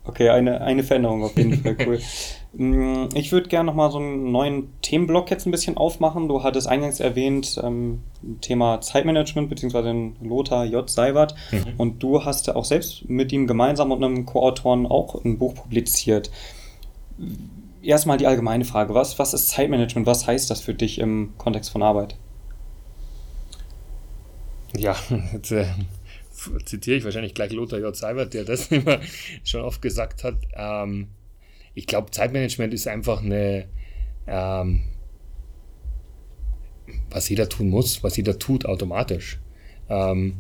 [0.06, 2.00] Okay, eine, eine Veränderung auf jeden Fall, cool.
[2.56, 6.28] Mm, ich würde gerne nochmal so einen neuen Themenblock jetzt ein bisschen aufmachen.
[6.28, 8.04] Du hattest eingangs erwähnt, ähm,
[8.42, 10.88] Thema Zeitmanagement, beziehungsweise den Lothar J.
[10.88, 11.34] Seiwert.
[11.52, 11.74] Mhm.
[11.80, 15.56] Und du hast ja auch selbst mit ihm gemeinsam und einem Co-Autoren auch ein Buch
[15.56, 16.30] publiziert.
[17.82, 20.06] Erstmal die allgemeine Frage, was, was ist Zeitmanagement?
[20.06, 22.18] Was heißt das für dich im Kontext von Arbeit?
[24.78, 24.96] Ja,
[25.34, 25.66] jetzt äh,
[26.66, 27.96] zitiere ich wahrscheinlich gleich Lothar J.
[27.96, 29.00] Seibert, der das immer
[29.44, 30.36] schon oft gesagt hat.
[30.56, 31.08] Ähm,
[31.74, 33.66] ich glaube, Zeitmanagement ist einfach eine,
[34.28, 34.84] ähm,
[37.10, 39.40] was jeder tun muss, was jeder tut automatisch.
[39.90, 40.36] Ähm,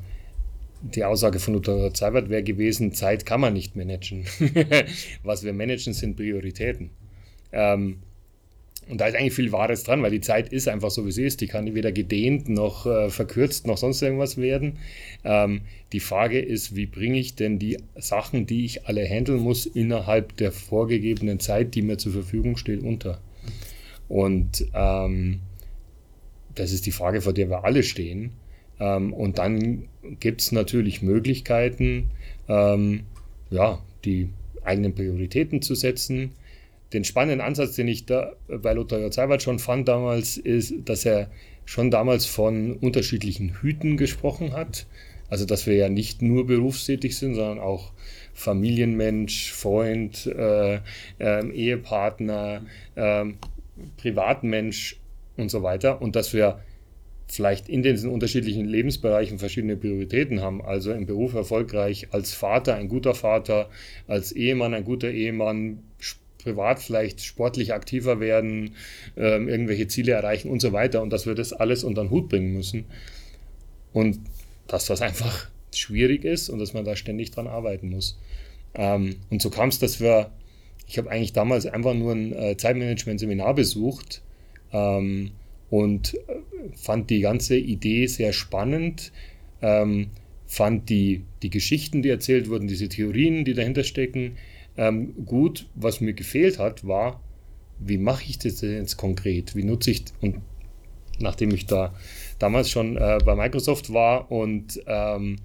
[0.81, 4.25] die Aussage von Lothar Seibert wäre gewesen, Zeit kann man nicht managen.
[5.23, 6.89] was wir managen, sind Prioritäten.
[7.51, 8.03] Ähm,
[8.89, 11.23] und da ist eigentlich viel Wahres dran, weil die Zeit ist einfach so, wie sie
[11.23, 11.41] ist.
[11.41, 14.77] Die kann weder gedehnt noch äh, verkürzt noch sonst irgendwas werden.
[15.23, 19.65] Ähm, die Frage ist, wie bringe ich denn die Sachen, die ich alle handeln muss,
[19.65, 23.19] innerhalb der vorgegebenen Zeit, die mir zur Verfügung steht, unter?
[24.09, 25.39] Und ähm,
[26.55, 28.31] das ist die Frage, vor der wir alle stehen.
[28.79, 29.87] Ähm, und dann
[30.19, 32.11] gibt es natürlich Möglichkeiten,
[32.47, 33.01] ähm,
[33.49, 34.29] ja, die
[34.63, 36.31] eigenen Prioritäten zu setzen
[36.93, 39.41] den spannenden Ansatz, den ich da bei Lothar J.
[39.41, 41.29] schon fand damals, ist, dass er
[41.65, 44.85] schon damals von unterschiedlichen Hüten gesprochen hat.
[45.29, 47.91] Also, dass wir ja nicht nur berufstätig sind, sondern auch
[48.33, 50.79] Familienmensch, Freund, äh,
[51.19, 52.61] äh, Ehepartner,
[52.95, 53.25] äh,
[53.97, 54.97] Privatmensch
[55.37, 56.01] und so weiter.
[56.01, 56.59] Und dass wir
[57.27, 60.61] vielleicht in diesen unterschiedlichen Lebensbereichen verschiedene Prioritäten haben.
[60.61, 63.69] Also im Beruf erfolgreich, als Vater ein guter Vater,
[64.07, 65.79] als Ehemann ein guter Ehemann,
[66.43, 68.75] privat vielleicht sportlich aktiver werden,
[69.17, 72.29] ähm, irgendwelche Ziele erreichen und so weiter und dass wir das alles unter den Hut
[72.29, 72.85] bringen müssen.
[73.93, 74.19] Und
[74.67, 78.17] dass das einfach schwierig ist und dass man da ständig dran arbeiten muss.
[78.75, 80.31] Ähm, und so kam es, dass wir,
[80.87, 84.21] ich habe eigentlich damals einfach nur ein äh, Zeitmanagement-Seminar besucht
[84.71, 85.31] ähm,
[85.69, 86.19] und äh,
[86.75, 89.11] fand die ganze Idee sehr spannend,
[89.61, 90.09] ähm,
[90.47, 94.37] fand die, die Geschichten, die erzählt wurden, diese Theorien, die dahinter stecken,
[94.77, 95.67] ähm, gut.
[95.75, 97.21] Was mir gefehlt hat, war,
[97.79, 99.55] wie mache ich das jetzt konkret?
[99.55, 100.37] Wie nutze ich, und
[101.19, 101.93] nachdem ich da
[102.39, 105.37] damals schon äh, bei Microsoft war und ähm,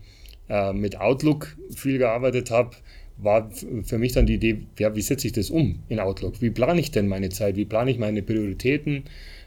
[0.49, 2.77] äh, mit Outlook viel gearbeitet habe,
[3.19, 3.51] war
[3.83, 6.41] für mich dann die Idee, ja, wie setze ich das um in Outlook?
[6.41, 7.57] Wie plane ich denn meine Zeit?
[7.57, 9.05] Wie plane ich meine Prioritäten?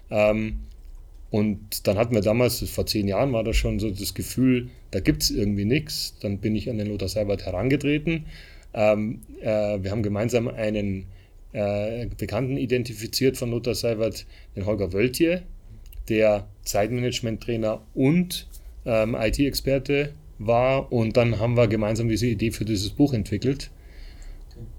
[0.09, 0.59] Ähm,
[1.29, 4.99] und dann hatten wir damals, vor zehn Jahren war das schon so das Gefühl, da
[4.99, 6.17] gibt es irgendwie nichts.
[6.19, 8.25] Dann bin ich an den Lothar Seibert herangetreten
[8.73, 11.05] ähm, äh, wir haben gemeinsam einen
[11.53, 15.43] äh, Bekannten identifiziert von Lothar Seibert, den Holger Wöltje,
[16.09, 18.47] der Zeitmanagement-Trainer und
[18.85, 20.91] ähm, IT-Experte war.
[20.91, 23.71] Und dann haben wir gemeinsam diese Idee für dieses Buch entwickelt.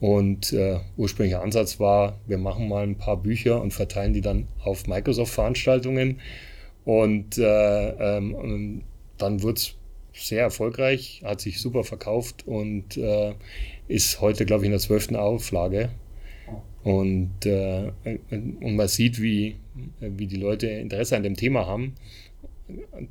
[0.01, 4.47] Und äh, ursprünglicher Ansatz war, wir machen mal ein paar Bücher und verteilen die dann
[4.63, 6.21] auf Microsoft-Veranstaltungen.
[6.85, 8.83] Und äh, ähm,
[9.19, 9.75] dann wurde es
[10.15, 13.35] sehr erfolgreich, hat sich super verkauft und äh,
[13.93, 15.91] ist heute, glaube ich, in der zwölften Auflage.
[16.83, 17.93] Und, äh,
[18.35, 19.57] und man sieht, wie,
[20.01, 21.95] wie die Leute Interesse an dem Thema haben.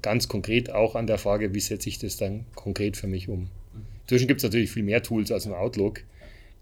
[0.01, 3.49] Ganz konkret auch an der Frage, wie setze ich das dann konkret für mich um.
[4.03, 6.01] Inzwischen gibt es natürlich viel mehr Tools als im Outlook.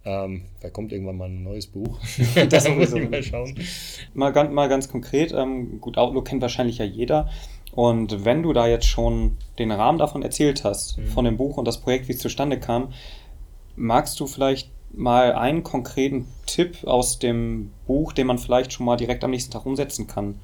[0.06, 2.00] Ähm, da kommt irgendwann mal ein neues Buch.
[2.50, 3.56] das muss ich mal schauen.
[4.14, 7.30] Mal ganz, mal ganz konkret, ähm, gut, Outlook kennt wahrscheinlich ja jeder.
[7.72, 11.08] Und wenn du da jetzt schon den Rahmen davon erzählt hast, mhm.
[11.08, 12.94] von dem Buch und das Projekt, wie es zustande kam,
[13.80, 18.98] magst du vielleicht mal einen konkreten Tipp aus dem Buch, den man vielleicht schon mal
[18.98, 20.36] direkt am nächsten Tag umsetzen kann,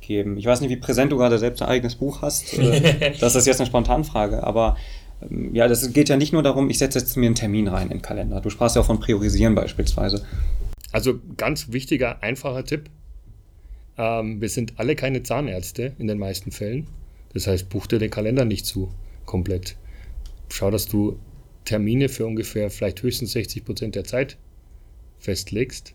[0.00, 0.36] geben?
[0.38, 2.58] Ich weiß nicht, wie präsent du gerade selbst ein eigenes Buch hast.
[2.58, 4.76] Äh, das ist jetzt eine Spontanfrage, aber
[5.22, 7.84] ähm, ja, das geht ja nicht nur darum, ich setze jetzt mir einen Termin rein
[7.84, 8.40] in den Kalender.
[8.40, 10.24] Du sprachst ja auch von Priorisieren beispielsweise.
[10.92, 12.90] Also ganz wichtiger, einfacher Tipp.
[13.98, 16.86] Ähm, wir sind alle keine Zahnärzte in den meisten Fällen.
[17.32, 18.92] Das heißt, buch dir den Kalender nicht zu
[19.24, 19.76] komplett.
[20.48, 21.18] Schau, dass du
[21.64, 24.36] Termine für ungefähr vielleicht höchstens 60 Prozent der Zeit
[25.18, 25.94] festlegst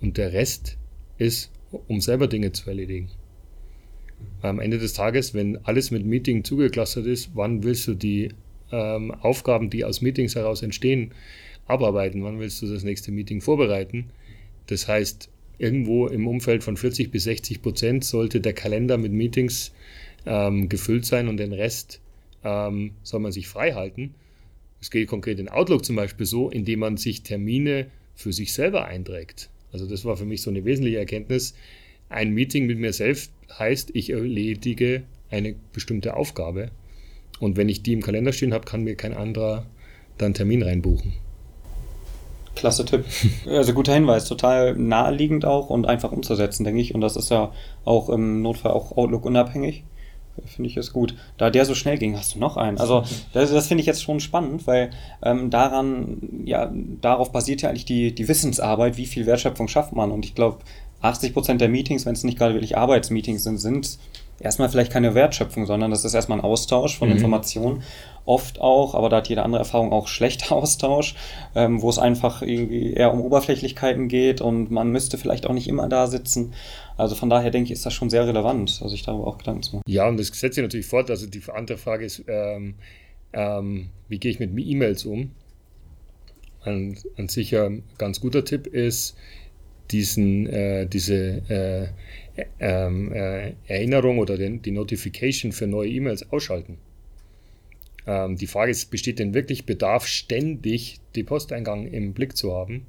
[0.00, 0.76] und der Rest
[1.18, 1.50] ist,
[1.88, 3.10] um selber Dinge zu erledigen.
[4.42, 8.30] Am Ende des Tages, wenn alles mit Meeting zugeklustert ist, wann willst du die
[8.72, 11.12] ähm, Aufgaben, die aus Meetings heraus entstehen,
[11.66, 12.22] abarbeiten?
[12.24, 14.10] Wann willst du das nächste Meeting vorbereiten?
[14.66, 15.28] Das heißt,
[15.58, 19.72] irgendwo im Umfeld von 40 bis 60 Prozent sollte der Kalender mit Meetings
[20.26, 22.00] ähm, gefüllt sein und den Rest
[22.44, 24.14] ähm, soll man sich frei halten.
[24.80, 28.86] Es geht konkret in Outlook zum Beispiel so, indem man sich Termine für sich selber
[28.86, 29.50] einträgt.
[29.72, 31.54] Also das war für mich so eine wesentliche Erkenntnis.
[32.08, 36.70] Ein Meeting mit mir selbst heißt, ich erledige eine bestimmte Aufgabe.
[37.40, 39.66] Und wenn ich die im Kalender stehen habe, kann mir kein anderer
[40.16, 41.12] dann Termin reinbuchen.
[42.54, 43.04] Klasse Tipp.
[43.46, 46.94] Also guter Hinweis, total naheliegend auch und einfach umzusetzen, denke ich.
[46.94, 47.52] Und das ist ja
[47.84, 49.84] auch im Notfall auch Outlook unabhängig.
[50.46, 51.14] Finde ich es gut.
[51.36, 52.78] Da der so schnell ging, hast du noch einen.
[52.78, 54.90] Also das, das finde ich jetzt schon spannend, weil
[55.22, 60.10] ähm, daran, ja, darauf basiert ja eigentlich die, die Wissensarbeit, wie viel Wertschöpfung schafft man.
[60.10, 60.58] Und ich glaube,
[61.00, 63.98] 80 Prozent der Meetings, wenn es nicht gerade wirklich Arbeitsmeetings sind, sind
[64.40, 67.16] erstmal vielleicht keine Wertschöpfung, sondern das ist erstmal ein Austausch von mhm.
[67.16, 67.82] Informationen.
[68.28, 71.14] Oft auch, aber da hat jede andere Erfahrung auch schlechter Austausch,
[71.54, 75.66] ähm, wo es einfach irgendwie eher um Oberflächlichkeiten geht und man müsste vielleicht auch nicht
[75.66, 76.52] immer da sitzen.
[76.98, 79.62] Also von daher denke ich, ist das schon sehr relevant, also sich darüber auch Gedanken
[79.62, 79.82] zu machen.
[79.88, 81.10] Ja, und das setzt sich natürlich fort.
[81.10, 82.74] Also die andere Frage ist, ähm,
[83.32, 85.30] ähm, wie gehe ich mit E-Mails um?
[86.64, 89.16] Ein, ein sicher ganz guter Tipp ist,
[89.90, 91.94] diesen, äh, diese
[92.36, 96.76] äh, ähm, äh, Erinnerung oder den, die Notification für neue E-Mails ausschalten.
[98.08, 102.86] Ähm, die Frage ist, besteht denn wirklich Bedarf, ständig die Posteingang im Blick zu haben?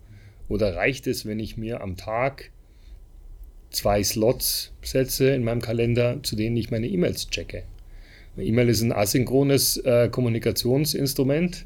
[0.48, 2.52] Oder reicht es, wenn ich mir am Tag
[3.70, 7.64] zwei Slots setze in meinem Kalender, zu denen ich meine E-Mails checke?
[8.38, 11.66] E-Mail ist ein asynchrones äh, Kommunikationsinstrument.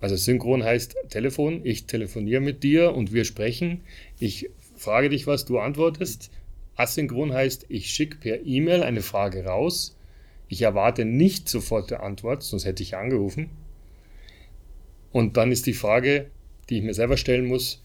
[0.00, 3.82] Also synchron heißt Telefon, ich telefoniere mit dir und wir sprechen.
[4.18, 6.30] Ich frage dich was, du antwortest.
[6.74, 9.95] Asynchron heißt, ich schicke per E-Mail eine Frage raus.
[10.48, 13.50] Ich erwarte nicht sofort die Antwort, sonst hätte ich angerufen.
[15.12, 16.30] Und dann ist die Frage,
[16.68, 17.82] die ich mir selber stellen muss,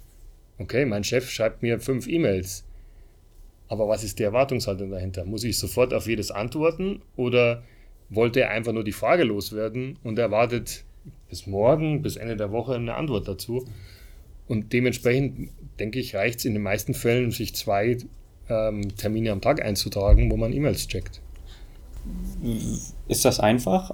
[0.58, 2.64] okay, mein Chef schreibt mir fünf E-Mails.
[3.68, 5.26] Aber was ist die Erwartungshaltung dahinter?
[5.26, 7.64] Muss ich sofort auf jedes antworten oder
[8.10, 10.84] wollte er einfach nur die Frage loswerden und erwartet
[11.30, 13.66] bis morgen, bis Ende der Woche eine Antwort dazu?
[14.48, 17.98] Und dementsprechend, denke ich, reicht es in den meisten Fällen, sich zwei
[18.50, 21.22] ähm, Termine am Tag einzutragen, wo man E-Mails checkt.
[23.08, 23.92] Ist das einfach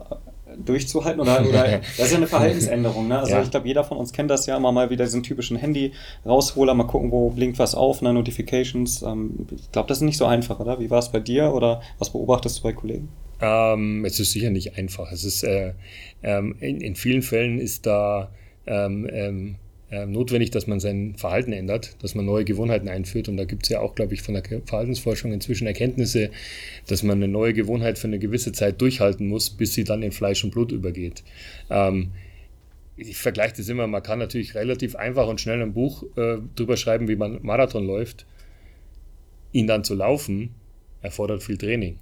[0.66, 1.64] durchzuhalten oder, oder
[1.98, 3.08] das ist ja eine Verhaltensänderung.
[3.08, 3.20] Ne?
[3.20, 3.42] Also ja.
[3.42, 6.86] ich glaube, jeder von uns kennt das ja immer mal wieder diesen typischen Handy-Rausholer, mal
[6.86, 8.14] gucken, wo blinkt was auf, ne?
[8.14, 9.02] Notifications.
[9.02, 10.80] Ähm, ich glaube, das ist nicht so einfach, oder?
[10.80, 13.10] Wie war es bei dir oder was beobachtest du bei Kollegen?
[13.42, 15.12] Ähm, es ist sicher nicht einfach.
[15.12, 15.74] Es ist äh,
[16.24, 18.32] ähm, in, in, vielen Fällen ist da
[18.66, 19.56] ähm, ähm
[19.90, 23.30] äh, notwendig, dass man sein Verhalten ändert, dass man neue Gewohnheiten einführt.
[23.30, 26.30] Und da gibt es ja auch, glaube ich, von der Verhaltensforschung inzwischen Erkenntnisse,
[26.88, 30.12] dass man eine neue Gewohnheit für eine gewisse Zeit durchhalten muss, bis sie dann in
[30.12, 31.24] Fleisch und Blut übergeht.
[31.70, 32.12] Ähm,
[32.98, 36.76] ich vergleiche das immer, man kann natürlich relativ einfach und schnell ein Buch äh, drüber
[36.76, 38.26] schreiben, wie man Marathon läuft.
[39.54, 40.50] Ihn dann zu laufen,
[41.02, 41.98] erfordert viel Training.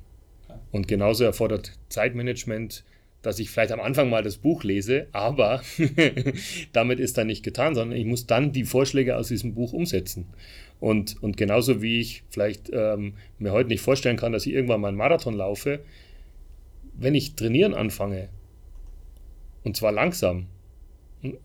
[0.72, 2.84] Und genauso erfordert Zeitmanagement,
[3.26, 5.62] dass ich vielleicht am Anfang mal das Buch lese, aber
[6.74, 10.28] damit ist dann nicht getan, sondern ich muss dann die Vorschläge aus diesem Buch umsetzen.
[10.80, 14.82] Und, und genauso wie ich vielleicht ähm, mir heute nicht vorstellen kann, dass ich irgendwann
[14.82, 15.80] mal einen Marathon laufe,
[16.94, 18.30] wenn ich trainieren anfange,
[19.64, 20.48] und zwar langsam,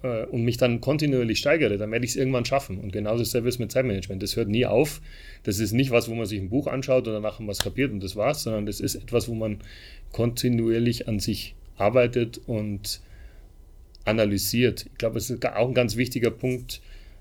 [0.02, 2.78] äh, und mich dann kontinuierlich steigere, dann werde ich es irgendwann schaffen.
[2.78, 4.22] Und genauso ist es mit Zeitmanagement.
[4.22, 5.00] Das hört nie auf.
[5.44, 8.02] Das ist nicht was, wo man sich ein Buch anschaut und danach was kapiert und
[8.02, 9.58] das war's, sondern das ist etwas, wo man
[10.12, 13.00] kontinuierlich an sich arbeitet und
[14.04, 14.86] analysiert.
[14.86, 16.80] Ich glaube, es ist auch ein ganz wichtiger Punkt.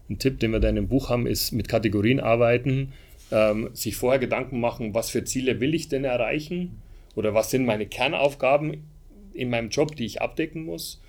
[0.10, 2.94] Ein Tipp, den wir da in dem Buch haben, ist mit Kategorien arbeiten,
[3.32, 6.82] ähm, sich vorher Gedanken machen, was für Ziele will ich denn erreichen
[7.16, 8.84] oder was sind meine Kernaufgaben
[9.34, 11.02] in meinem Job, die ich abdecken muss,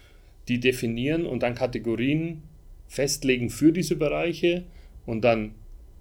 [0.49, 2.43] die definieren und dann Kategorien
[2.89, 4.65] festlegen für diese Bereiche
[5.07, 5.55] und dann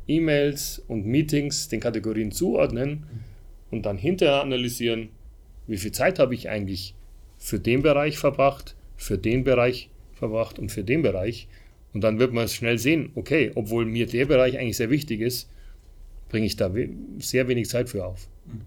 [0.07, 3.05] E-Mails und Meetings den Kategorien zuordnen
[3.69, 5.09] und dann hinterher analysieren,
[5.67, 6.95] wie viel Zeit habe ich eigentlich
[7.39, 11.47] für den Bereich verbracht, für den Bereich verbracht und für den Bereich.
[11.93, 15.49] Und dann wird man schnell sehen, okay, obwohl mir der Bereich eigentlich sehr wichtig ist,
[16.28, 18.28] bringe ich da we sehr wenig Zeit für auf.
[18.45, 18.62] Mhm.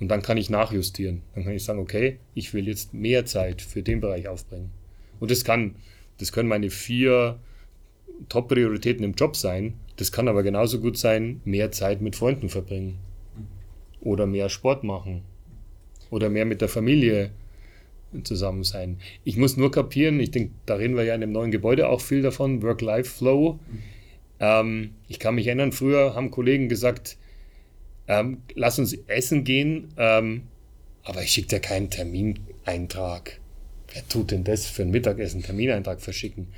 [0.00, 1.22] Und dann kann ich nachjustieren.
[1.34, 4.70] Dann kann ich sagen, okay, ich will jetzt mehr Zeit für den Bereich aufbringen.
[5.18, 5.74] Und das kann,
[6.18, 7.40] das können meine vier
[8.28, 9.74] Top-Prioritäten im Job sein.
[9.96, 12.98] Das kann aber genauso gut sein, mehr Zeit mit Freunden verbringen.
[14.00, 15.22] Oder mehr Sport machen.
[16.10, 17.30] Oder mehr mit der Familie
[18.22, 18.98] zusammen sein.
[19.24, 22.00] Ich muss nur kapieren, ich denke, da reden wir ja in dem neuen Gebäude auch
[22.00, 23.54] viel davon, Work-Life-Flow.
[23.54, 23.82] Mhm.
[24.40, 27.16] Ähm, ich kann mich erinnern, früher haben Kollegen gesagt,
[28.06, 30.42] ähm, lass uns essen gehen, ähm,
[31.04, 33.40] aber ich schicke dir keinen Termineintrag.
[33.92, 36.48] Wer tut denn das für ein Mittagessen, Termineintrag verschicken?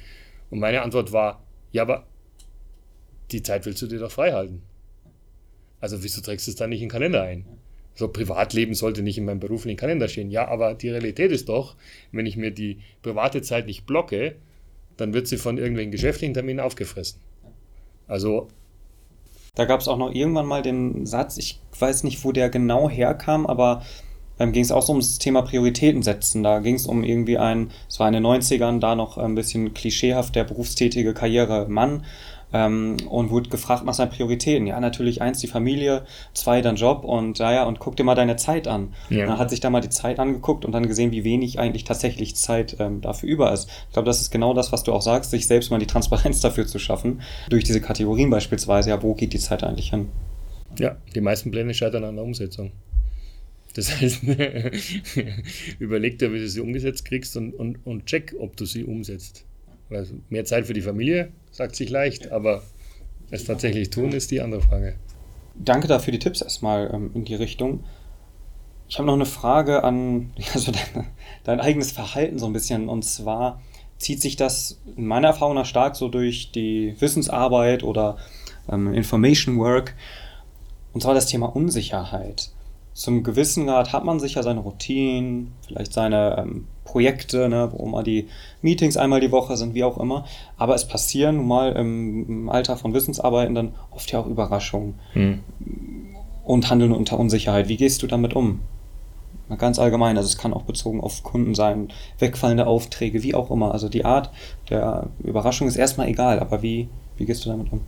[0.50, 2.06] Und meine Antwort war, ja, aber
[3.30, 4.62] die Zeit willst du dir doch frei halten.
[5.80, 7.44] Also wieso trägst du es dann nicht in den Kalender ein?
[7.94, 10.31] So Privatleben sollte nicht in meinem beruflichen Kalender stehen.
[10.31, 11.76] Ja, aber die Realität ist doch,
[12.12, 14.37] wenn ich mir die private Zeit nicht blocke,
[14.96, 17.20] dann wird sie von irgendwelchen geschäftlichen Terminen aufgefressen.
[18.07, 18.48] Also.
[19.55, 22.88] Da gab es auch noch irgendwann mal den Satz, ich weiß nicht, wo der genau
[22.88, 23.83] herkam, aber
[24.38, 26.42] ähm, ging es auch so um das Thema Prioritäten setzen.
[26.42, 29.74] Da ging es um irgendwie ein, es war in den 90ern, da noch ein bisschen
[29.74, 32.05] klischeehaft der berufstätige Karrieremann
[32.52, 34.66] ähm, und wurde gefragt nach seinen Prioritäten.
[34.66, 38.36] Ja, natürlich eins die Familie, zwei dann Job und naja, und guck dir mal deine
[38.36, 38.94] Zeit an.
[39.08, 39.26] Ja.
[39.26, 42.36] Und hat sich da mal die Zeit angeguckt und dann gesehen, wie wenig eigentlich tatsächlich
[42.36, 43.68] Zeit ähm, dafür über ist.
[43.88, 46.40] Ich glaube, das ist genau das, was du auch sagst, sich selbst mal die Transparenz
[46.40, 50.08] dafür zu schaffen, durch diese Kategorien beispielsweise, ja, wo geht die Zeit eigentlich hin?
[50.78, 52.72] Ja, die meisten Pläne scheitern an der Umsetzung.
[53.74, 54.22] Das heißt,
[55.78, 59.44] überleg dir, wie du sie umgesetzt kriegst und, und, und check, ob du sie umsetzt.
[59.90, 62.62] Also mehr Zeit für die Familie, sagt sich leicht, aber
[63.30, 64.96] es tatsächlich tun, ist die andere Frage.
[65.54, 67.84] Danke dafür die Tipps erstmal ähm, in die Richtung.
[68.88, 71.06] Ich habe noch eine Frage an also dein,
[71.44, 72.88] dein, eigenes Verhalten so ein bisschen.
[72.88, 73.60] Und zwar
[73.98, 78.16] zieht sich das in meiner Erfahrung nach stark so durch die Wissensarbeit oder
[78.72, 79.94] ähm, Information Work.
[80.94, 82.52] Und zwar das Thema Unsicherheit
[82.92, 88.03] zum gewissen Grad hat man sicher seine Routinen, vielleicht seine ähm, Projekte, ne, wo mal
[88.03, 88.29] die
[88.62, 90.24] Meetings einmal die Woche sind, wie auch immer.
[90.57, 94.94] Aber es passieren nun mal im, im Alter von Wissensarbeiten dann oft ja auch Überraschungen
[95.12, 95.40] hm.
[96.44, 97.68] und Handeln unter Unsicherheit.
[97.68, 98.61] Wie gehst du damit um?
[99.48, 103.50] Mal ganz allgemein, also es kann auch bezogen auf Kunden sein, wegfallende Aufträge, wie auch
[103.50, 103.72] immer.
[103.72, 104.31] Also die Art
[104.68, 107.81] der Überraschung ist erstmal egal, aber wie, wie gehst du damit um?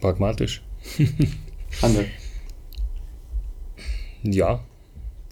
[0.00, 0.62] Pragmatisch.
[1.82, 2.06] Handel.
[4.32, 4.64] Ja,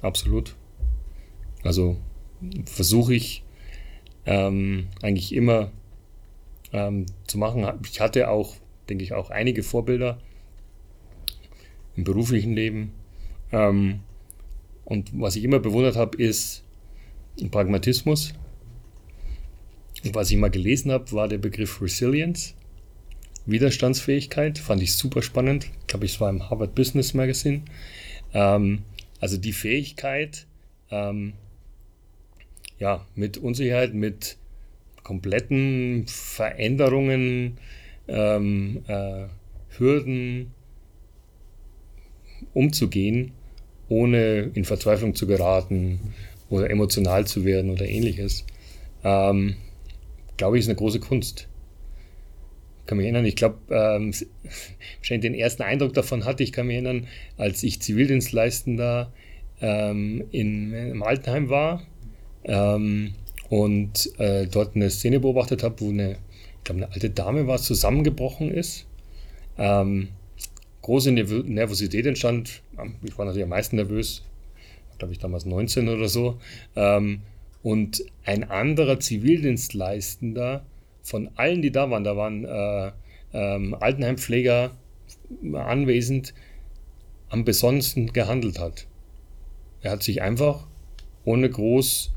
[0.03, 0.55] absolut.
[1.63, 1.97] Also
[2.67, 3.43] versuche ich
[4.27, 5.71] ähm, eigentlich immer
[6.73, 7.67] ähm, zu machen.
[7.91, 8.57] Ich hatte auch,
[8.89, 10.19] denke ich, auch einige Vorbilder
[11.97, 12.93] im beruflichen Leben.
[13.53, 14.01] Ähm,
[14.85, 16.63] und was ich immer bewundert habe, ist
[17.51, 18.35] Pragmatismus.
[20.05, 22.55] Und was ich mal gelesen habe, war der Begriff Resilience.
[23.47, 25.67] Widerstandsfähigkeit, fand ich super spannend.
[25.81, 27.63] Ich glaube, es war im Harvard Business Magazine.
[28.35, 28.83] Ähm,
[29.21, 30.47] also die Fähigkeit,
[30.91, 31.33] ähm,
[32.79, 34.37] ja, mit Unsicherheit, mit
[35.03, 37.59] kompletten Veränderungen,
[38.09, 39.27] ähm, äh,
[39.79, 40.53] Hürden
[42.53, 43.33] umzugehen,
[43.89, 46.15] ohne in Verzweiflung zu geraten
[46.51, 48.45] oder emotional zu werden oder ähnliches,
[49.03, 49.57] ähm,
[50.37, 51.49] glaube ich, ist eine große Kunst
[52.87, 54.13] kann mich erinnern, ich glaube, ähm,
[54.99, 59.13] wahrscheinlich den ersten Eindruck davon hatte ich, kann mich erinnern, als ich Zivildienstleistender
[59.61, 61.83] ähm, in, im Altenheim war
[62.45, 63.15] ähm,
[63.49, 67.59] und äh, dort eine Szene beobachtet habe, wo eine, ich glaube, eine alte Dame war,
[67.59, 68.87] zusammengebrochen ist.
[69.57, 70.09] Ähm,
[70.83, 72.63] große Nervosität entstand.
[73.03, 74.23] Ich war natürlich am meisten nervös,
[74.99, 76.39] glaube ich damals 19 oder so.
[76.77, 77.23] Ähm,
[77.63, 80.67] und ein anderer Zivildienstleistender
[81.05, 82.91] von allen, die da waren, da waren äh,
[83.35, 84.73] ähm, Altenheimpfleger
[85.53, 86.35] anwesend,
[87.29, 88.87] am besondersten gehandelt hat.
[89.83, 90.67] Er hat sich einfach
[91.25, 92.13] ohne groß,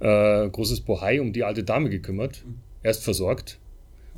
[0.00, 2.44] äh, großes Bohai um die alte Dame gekümmert,
[2.82, 3.58] erst versorgt.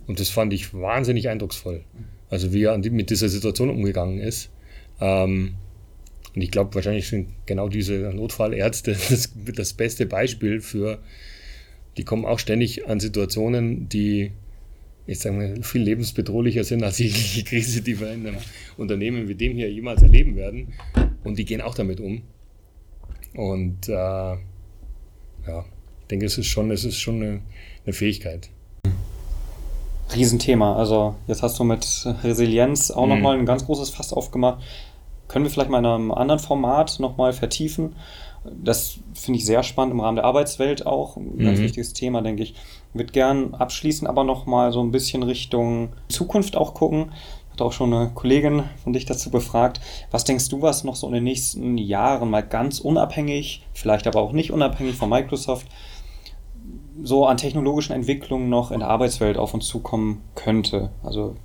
[0.07, 1.85] Und das fand ich wahnsinnig eindrucksvoll.
[2.31, 4.51] Also wie er mit dieser Situation umgegangen ist.
[5.01, 5.55] Ähm,
[6.35, 10.99] und ich glaube, wahrscheinlich sind genau diese Notfallärzte das, das beste Beispiel für
[11.97, 14.33] die kommen auch ständig an Situationen, die
[15.09, 18.37] ich sage mal, viel lebensbedrohlicher sind als jegliche Krise, die wir in einem
[18.77, 20.75] Unternehmen wie dem hier jemals erleben werden.
[21.25, 22.23] Und die gehen auch damit um.
[23.35, 24.39] Und äh, ja,
[25.47, 27.41] ich denke, es ist schon, es ist schon eine,
[27.87, 28.51] eine Fähigkeit.
[30.15, 30.77] Riesenthema.
[30.77, 33.15] Also jetzt hast du mit Resilienz auch mhm.
[33.15, 34.63] nochmal ein ganz großes Fass aufgemacht.
[35.27, 37.97] Können wir vielleicht mal in einem anderen Format nochmal vertiefen?
[38.45, 41.17] Das finde ich sehr spannend im Rahmen der Arbeitswelt auch.
[41.17, 41.45] Ein mhm.
[41.45, 42.53] ganz wichtiges Thema, denke ich.
[42.53, 47.13] Ich würde gern abschließen, aber noch mal so ein bisschen Richtung Zukunft auch gucken.
[47.53, 49.81] Hatte auch schon eine Kollegin von dich dazu befragt.
[50.11, 54.21] Was denkst du, was noch so in den nächsten Jahren mal ganz unabhängig, vielleicht aber
[54.21, 55.67] auch nicht unabhängig von Microsoft,
[57.03, 60.91] so an technologischen Entwicklungen noch in der Arbeitswelt auf uns zukommen könnte.
[61.03, 61.37] Also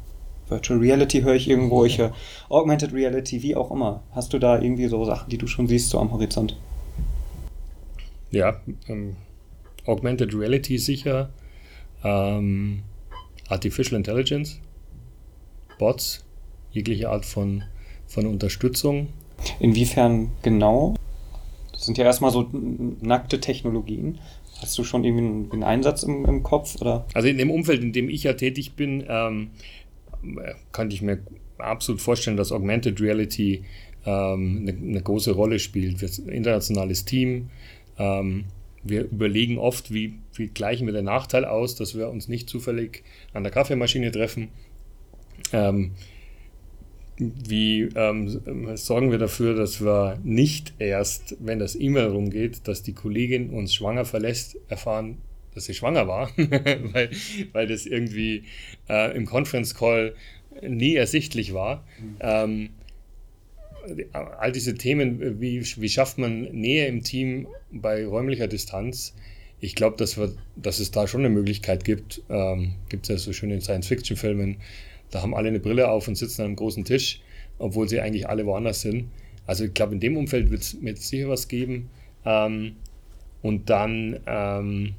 [0.47, 2.13] Virtual Reality höre ich irgendwo, ich höre
[2.49, 4.01] Augmented Reality, wie auch immer.
[4.11, 6.55] Hast du da irgendwie so Sachen, die du schon siehst, so am Horizont?
[8.33, 9.15] Ja, ähm,
[9.85, 11.29] Augmented Reality sicher,
[12.03, 12.81] ähm,
[13.47, 14.59] Artificial Intelligence,
[15.77, 16.25] Bots,
[16.71, 17.63] jegliche Art von,
[18.07, 19.09] von Unterstützung.
[19.59, 20.95] Inwiefern genau?
[21.71, 22.49] Das sind ja erstmal so
[23.01, 24.19] nackte Technologien.
[24.61, 26.81] Hast du schon irgendwie einen, Einsatz im, im, Kopf?
[26.81, 27.05] Oder?
[27.13, 29.49] Also in dem Umfeld, in dem ich ja tätig bin, ähm,
[30.71, 31.19] kann ich mir
[31.57, 33.65] absolut vorstellen, dass Augmented Reality
[34.05, 36.01] ähm, eine, eine, große Rolle spielt.
[36.01, 37.49] Ein internationales Team.
[37.97, 38.45] Ähm,
[38.83, 43.03] wir überlegen oft, wie, wie gleichen wir den Nachteil aus, dass wir uns nicht zufällig
[43.33, 44.49] an der Kaffeemaschine treffen.
[45.51, 45.91] Ähm,
[47.17, 52.93] wie ähm, sorgen wir dafür, dass wir nicht erst, wenn das E-Mail rumgeht, dass die
[52.93, 55.17] Kollegin uns schwanger verlässt, erfahren,
[55.53, 57.11] dass sie schwanger war, weil,
[57.51, 58.43] weil das irgendwie
[58.89, 60.15] äh, im Conference Call
[60.67, 61.85] nie ersichtlich war.
[61.99, 62.15] Mhm.
[62.19, 62.69] Ähm,
[64.13, 69.13] all diese Themen, wie, wie schafft man Nähe im Team bei räumlicher Distanz?
[69.59, 70.19] Ich glaube, dass,
[70.55, 72.21] dass es da schon eine Möglichkeit gibt.
[72.29, 74.57] Ähm, gibt es ja so schön in Science-Fiction-Filmen.
[75.11, 77.21] Da haben alle eine Brille auf und sitzen an einem großen Tisch,
[77.59, 79.09] obwohl sie eigentlich alle woanders sind.
[79.45, 81.89] Also ich glaube, in dem Umfeld wird es sicher was geben.
[82.25, 82.75] Ähm,
[83.41, 84.93] und dann ähm,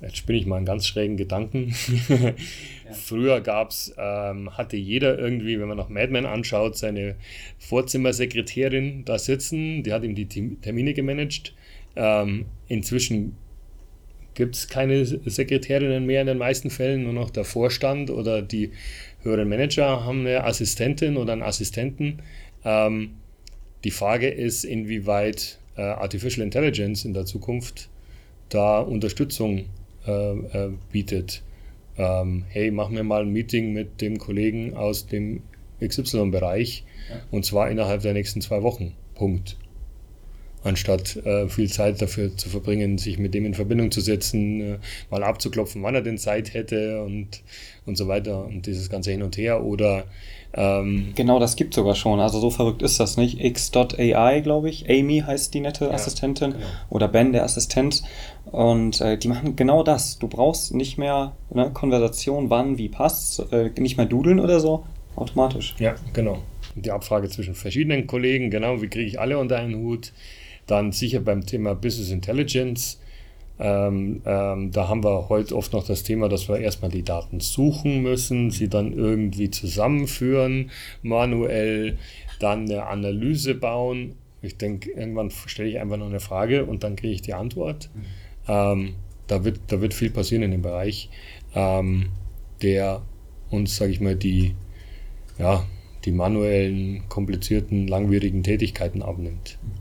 [0.00, 1.74] jetzt spinne ich mal einen ganz schrägen Gedanken.
[2.08, 2.34] ja.
[2.92, 7.16] Früher gab's, ähm, hatte jeder irgendwie, wenn man noch Mad Men anschaut, seine
[7.58, 11.54] Vorzimmersekretärin da sitzen, die hat ihm die Termine gemanagt.
[11.96, 13.36] Ähm, inzwischen
[14.34, 18.70] gibt es keine Sekretärinnen mehr in den meisten Fällen, nur noch der Vorstand oder die
[19.22, 22.22] höheren Manager haben eine Assistentin oder einen Assistenten.
[22.64, 23.16] Ähm,
[23.82, 27.88] die Frage ist, inwieweit äh, Artificial Intelligence in der Zukunft
[28.48, 29.66] da Unterstützung
[30.06, 31.42] äh, äh, bietet.
[31.96, 35.42] Ähm, hey, mach mir mal ein Meeting mit dem Kollegen aus dem
[35.84, 37.16] XY-Bereich ja.
[37.30, 38.94] und zwar innerhalb der nächsten zwei Wochen.
[39.14, 39.56] Punkt.
[40.64, 44.78] Anstatt äh, viel Zeit dafür zu verbringen, sich mit dem in Verbindung zu setzen, äh,
[45.10, 47.42] mal abzuklopfen, wann er denn Zeit hätte und,
[47.86, 49.64] und so weiter und dieses ganze Hin und Her.
[49.64, 50.04] Oder
[50.54, 52.20] ähm, genau, das gibt sogar schon.
[52.20, 53.42] Also so verrückt ist das nicht.
[53.42, 54.88] X.ai, glaube ich.
[54.88, 56.52] Amy heißt die nette ja, Assistentin.
[56.52, 56.64] Genau.
[56.90, 58.02] Oder Ben, der Assistent.
[58.46, 60.18] Und äh, die machen genau das.
[60.18, 64.84] Du brauchst nicht mehr ne, Konversation, wann, wie passt, äh, nicht mehr dudeln oder so.
[65.16, 65.74] Automatisch.
[65.78, 66.38] Ja, genau.
[66.74, 70.12] Die Abfrage zwischen verschiedenen Kollegen, genau, wie kriege ich alle unter einen Hut?
[70.68, 72.98] Dann sicher beim Thema Business Intelligence
[73.60, 77.40] ähm, ähm, da haben wir heute oft noch das Thema, dass wir erstmal die Daten
[77.40, 80.70] suchen müssen, sie dann irgendwie zusammenführen,
[81.02, 81.98] manuell,
[82.38, 84.14] dann eine Analyse bauen.
[84.42, 87.90] Ich denke, irgendwann stelle ich einfach noch eine Frage und dann kriege ich die Antwort.
[87.94, 88.00] Mhm.
[88.46, 88.94] Ähm,
[89.26, 91.10] da, wird, da wird viel passieren in dem Bereich,
[91.54, 92.10] ähm,
[92.62, 93.02] der
[93.50, 94.54] uns, sage ich mal, die,
[95.38, 95.66] ja,
[96.04, 99.58] die manuellen, komplizierten, langwierigen Tätigkeiten abnimmt.
[99.62, 99.77] Mhm.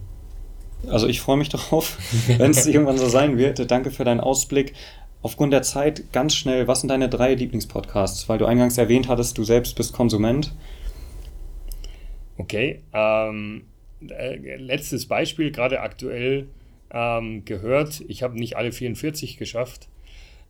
[0.87, 1.97] Also ich freue mich darauf,
[2.37, 3.69] wenn es irgendwann so sein wird.
[3.71, 4.73] Danke für deinen Ausblick.
[5.21, 8.29] Aufgrund der Zeit ganz schnell, was sind deine drei Lieblingspodcasts?
[8.29, 10.53] Weil du eingangs erwähnt hattest, du selbst bist Konsument.
[12.37, 13.63] Okay, ähm,
[14.07, 16.47] äh, letztes Beispiel, gerade aktuell
[16.91, 18.03] ähm, gehört.
[18.07, 19.87] Ich habe nicht alle 44 geschafft,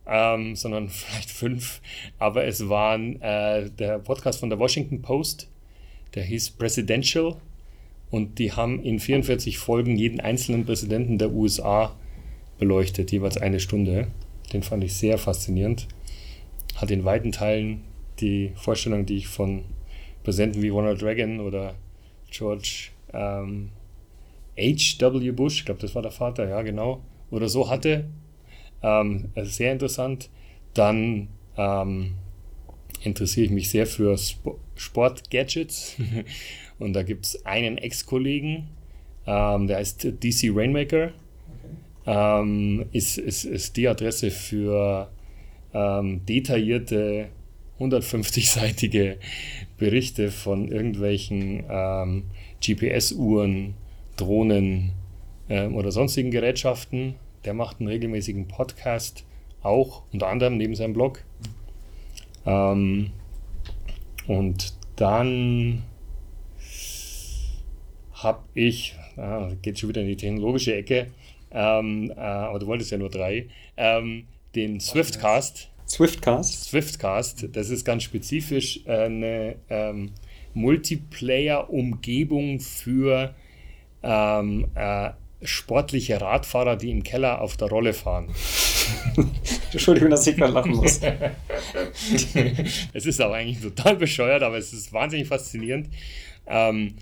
[0.06, 1.80] ähm, sondern vielleicht fünf,
[2.18, 5.48] aber es waren äh, der Podcast von der Washington Post,
[6.14, 7.36] der hieß Presidential
[8.10, 11.94] und die haben in 44 Folgen jeden einzelnen Präsidenten der USA
[12.58, 14.08] beleuchtet, jeweils eine Stunde.
[14.52, 15.88] Den fand ich sehr faszinierend.
[16.76, 17.82] Hat in weiten Teilen
[18.20, 19.64] die Vorstellung, die ich von
[20.24, 21.74] Präsidenten wie Ronald Reagan oder
[22.30, 23.70] George ähm,
[24.58, 25.30] H.W.
[25.32, 28.08] Bush, ich glaube, das war der Vater, ja, genau, oder so hatte.
[28.82, 30.30] Ähm, sehr interessant.
[30.74, 32.14] Dann ähm,
[33.02, 35.96] interessiere ich mich sehr für Sp Sportgadgets.
[36.78, 38.68] Und da gibt es einen Ex-Kollegen,
[39.26, 41.10] ähm, der heißt DC Rainmaker.
[41.10, 42.40] Okay.
[42.40, 45.10] Ähm, ist, ist, ist die Adresse für
[45.74, 47.28] ähm, detaillierte
[47.78, 49.16] 150-seitige
[49.76, 52.24] Berichte von irgendwelchen ähm,
[52.64, 53.74] GPS-Uhren,
[54.16, 54.92] Drohnen
[55.48, 57.14] ähm, oder sonstigen Gerätschaften.
[57.44, 59.24] Der macht einen regelmäßigen Podcast,
[59.62, 61.22] auch unter anderem neben seinem Blog.
[62.46, 63.10] Ähm,
[64.26, 65.84] und dann
[68.22, 71.08] habe ich, ah, geht schon wieder in die technologische Ecke,
[71.50, 73.46] ähm, äh, aber du wolltest ja nur drei,
[73.76, 75.70] ähm, den Swiftcast.
[75.88, 76.64] Swiftcast?
[76.64, 80.10] Swiftcast, das ist ganz spezifisch eine ähm,
[80.54, 83.34] Multiplayer-Umgebung für
[84.02, 85.10] ähm, äh,
[85.42, 88.28] sportliche Radfahrer, die im Keller auf der Rolle fahren.
[89.72, 91.00] Entschuldigung, dass ich mal lachen muss.
[92.92, 95.88] es ist aber eigentlich total bescheuert, aber es ist wahnsinnig faszinierend.
[96.46, 96.94] Ähm,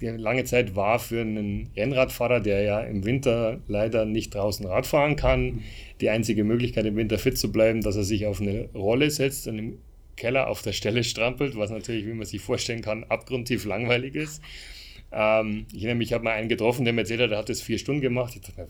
[0.00, 5.16] lange Zeit war für einen Rennradfahrer, der ja im Winter leider nicht draußen Rad fahren
[5.16, 5.62] kann,
[6.00, 9.48] die einzige Möglichkeit im Winter fit zu bleiben, dass er sich auf eine Rolle setzt
[9.48, 9.78] und im
[10.16, 14.42] Keller auf der Stelle strampelt, was natürlich, wie man sich vorstellen kann, abgrundtief langweilig ist.
[15.10, 17.62] Ähm, ich mich, ich habe mal einen getroffen, der mir erzählt hat, der hat das
[17.62, 18.34] vier Stunden gemacht.
[18.34, 18.66] Ich dachte,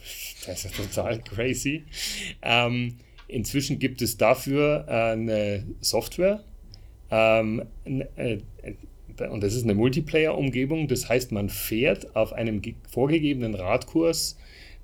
[0.47, 1.85] das ist ja total crazy.
[2.43, 6.45] Ähm, inzwischen gibt es dafür eine Software.
[7.11, 7.63] Ähm,
[8.17, 8.39] äh,
[9.21, 10.89] und das ist eine Multiplayer-Umgebung.
[10.89, 14.37] Das heißt, man fährt auf einem vorgegebenen Radkurs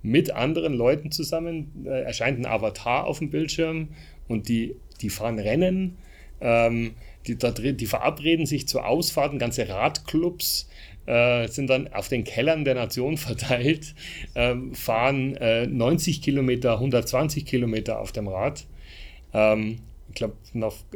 [0.02, 3.88] mit anderen Leuten zusammen, äh, erscheint ein Avatar auf dem Bildschirm
[4.28, 5.96] und die, die fahren Rennen.
[6.40, 6.94] Ähm,
[7.26, 10.68] die, die, verabreden sich zu Ausfahrten, ganze Radclubs
[11.06, 13.94] äh, sind dann auf den Kellern der Nation verteilt,
[14.34, 18.66] äh, fahren äh, 90 Kilometer, 120 Kilometer auf dem Rad.
[19.32, 19.78] Ähm,
[20.08, 20.36] ich glaube,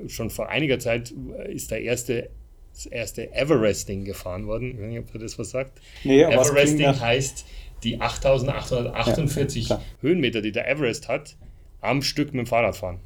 [0.07, 1.13] schon vor einiger Zeit
[1.49, 2.31] ist der erste,
[2.79, 4.71] das erste Everesting gefahren worden.
[4.71, 5.81] Ich weiß nicht, ob ihr das was sagt.
[6.05, 7.45] Nee, Everesting heißt
[7.83, 11.37] die 8848 ja, Höhenmeter, die der Everest hat,
[11.81, 13.01] am Stück mit dem Fahrrad fahren.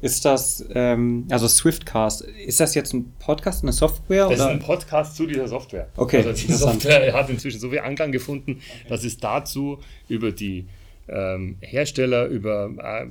[0.00, 4.28] Ist das, ähm, also Swiftcast, ist das jetzt ein Podcast, eine Software?
[4.28, 4.50] Das oder?
[4.50, 5.88] ist ein Podcast zu dieser Software.
[5.96, 6.18] Okay.
[6.18, 10.66] Also die Software hat inzwischen so viel Anklang gefunden, dass es dazu über die
[11.08, 13.06] ähm, Hersteller, über äh,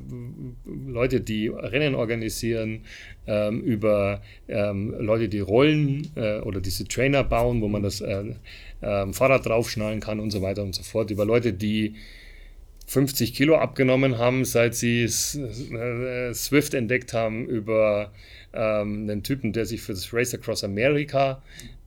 [0.65, 2.81] Leute, die Rennen organisieren,
[3.27, 8.35] ähm, über ähm, Leute, die Rollen äh, oder diese Trainer bauen, wo man das äh,
[8.81, 11.95] ähm, Fahrrad draufschnallen kann und so weiter und so fort, über Leute, die
[12.87, 18.11] 50 Kilo abgenommen haben, seit sie äh, Swift entdeckt haben über
[18.53, 21.41] ähm, einen Typen, der sich für das Race Across America,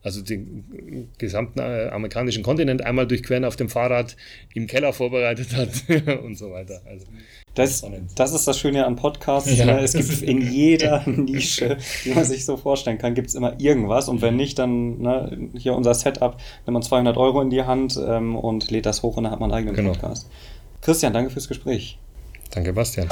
[0.06, 4.16] also den gesamten äh, amerikanischen Kontinent einmal durchqueren auf dem Fahrrad
[4.54, 5.68] im Keller vorbereitet hat
[6.22, 6.80] und so weiter.
[6.86, 7.06] Also,
[7.54, 7.84] das,
[8.14, 9.58] das ist das Schöne an Podcasts.
[9.58, 9.64] Ja.
[9.64, 9.80] Ne?
[9.80, 14.08] Es gibt in jeder Nische, die man sich so vorstellen kann, gibt es immer irgendwas.
[14.08, 16.36] Und wenn nicht, dann ne, hier unser Setup,
[16.66, 19.40] nimmt man 200 Euro in die Hand ähm, und lädt das hoch und dann hat
[19.40, 19.90] man einen eigenen genau.
[19.90, 20.30] Podcast.
[20.82, 21.98] Christian, danke fürs Gespräch.
[22.52, 23.08] Danke, Bastian.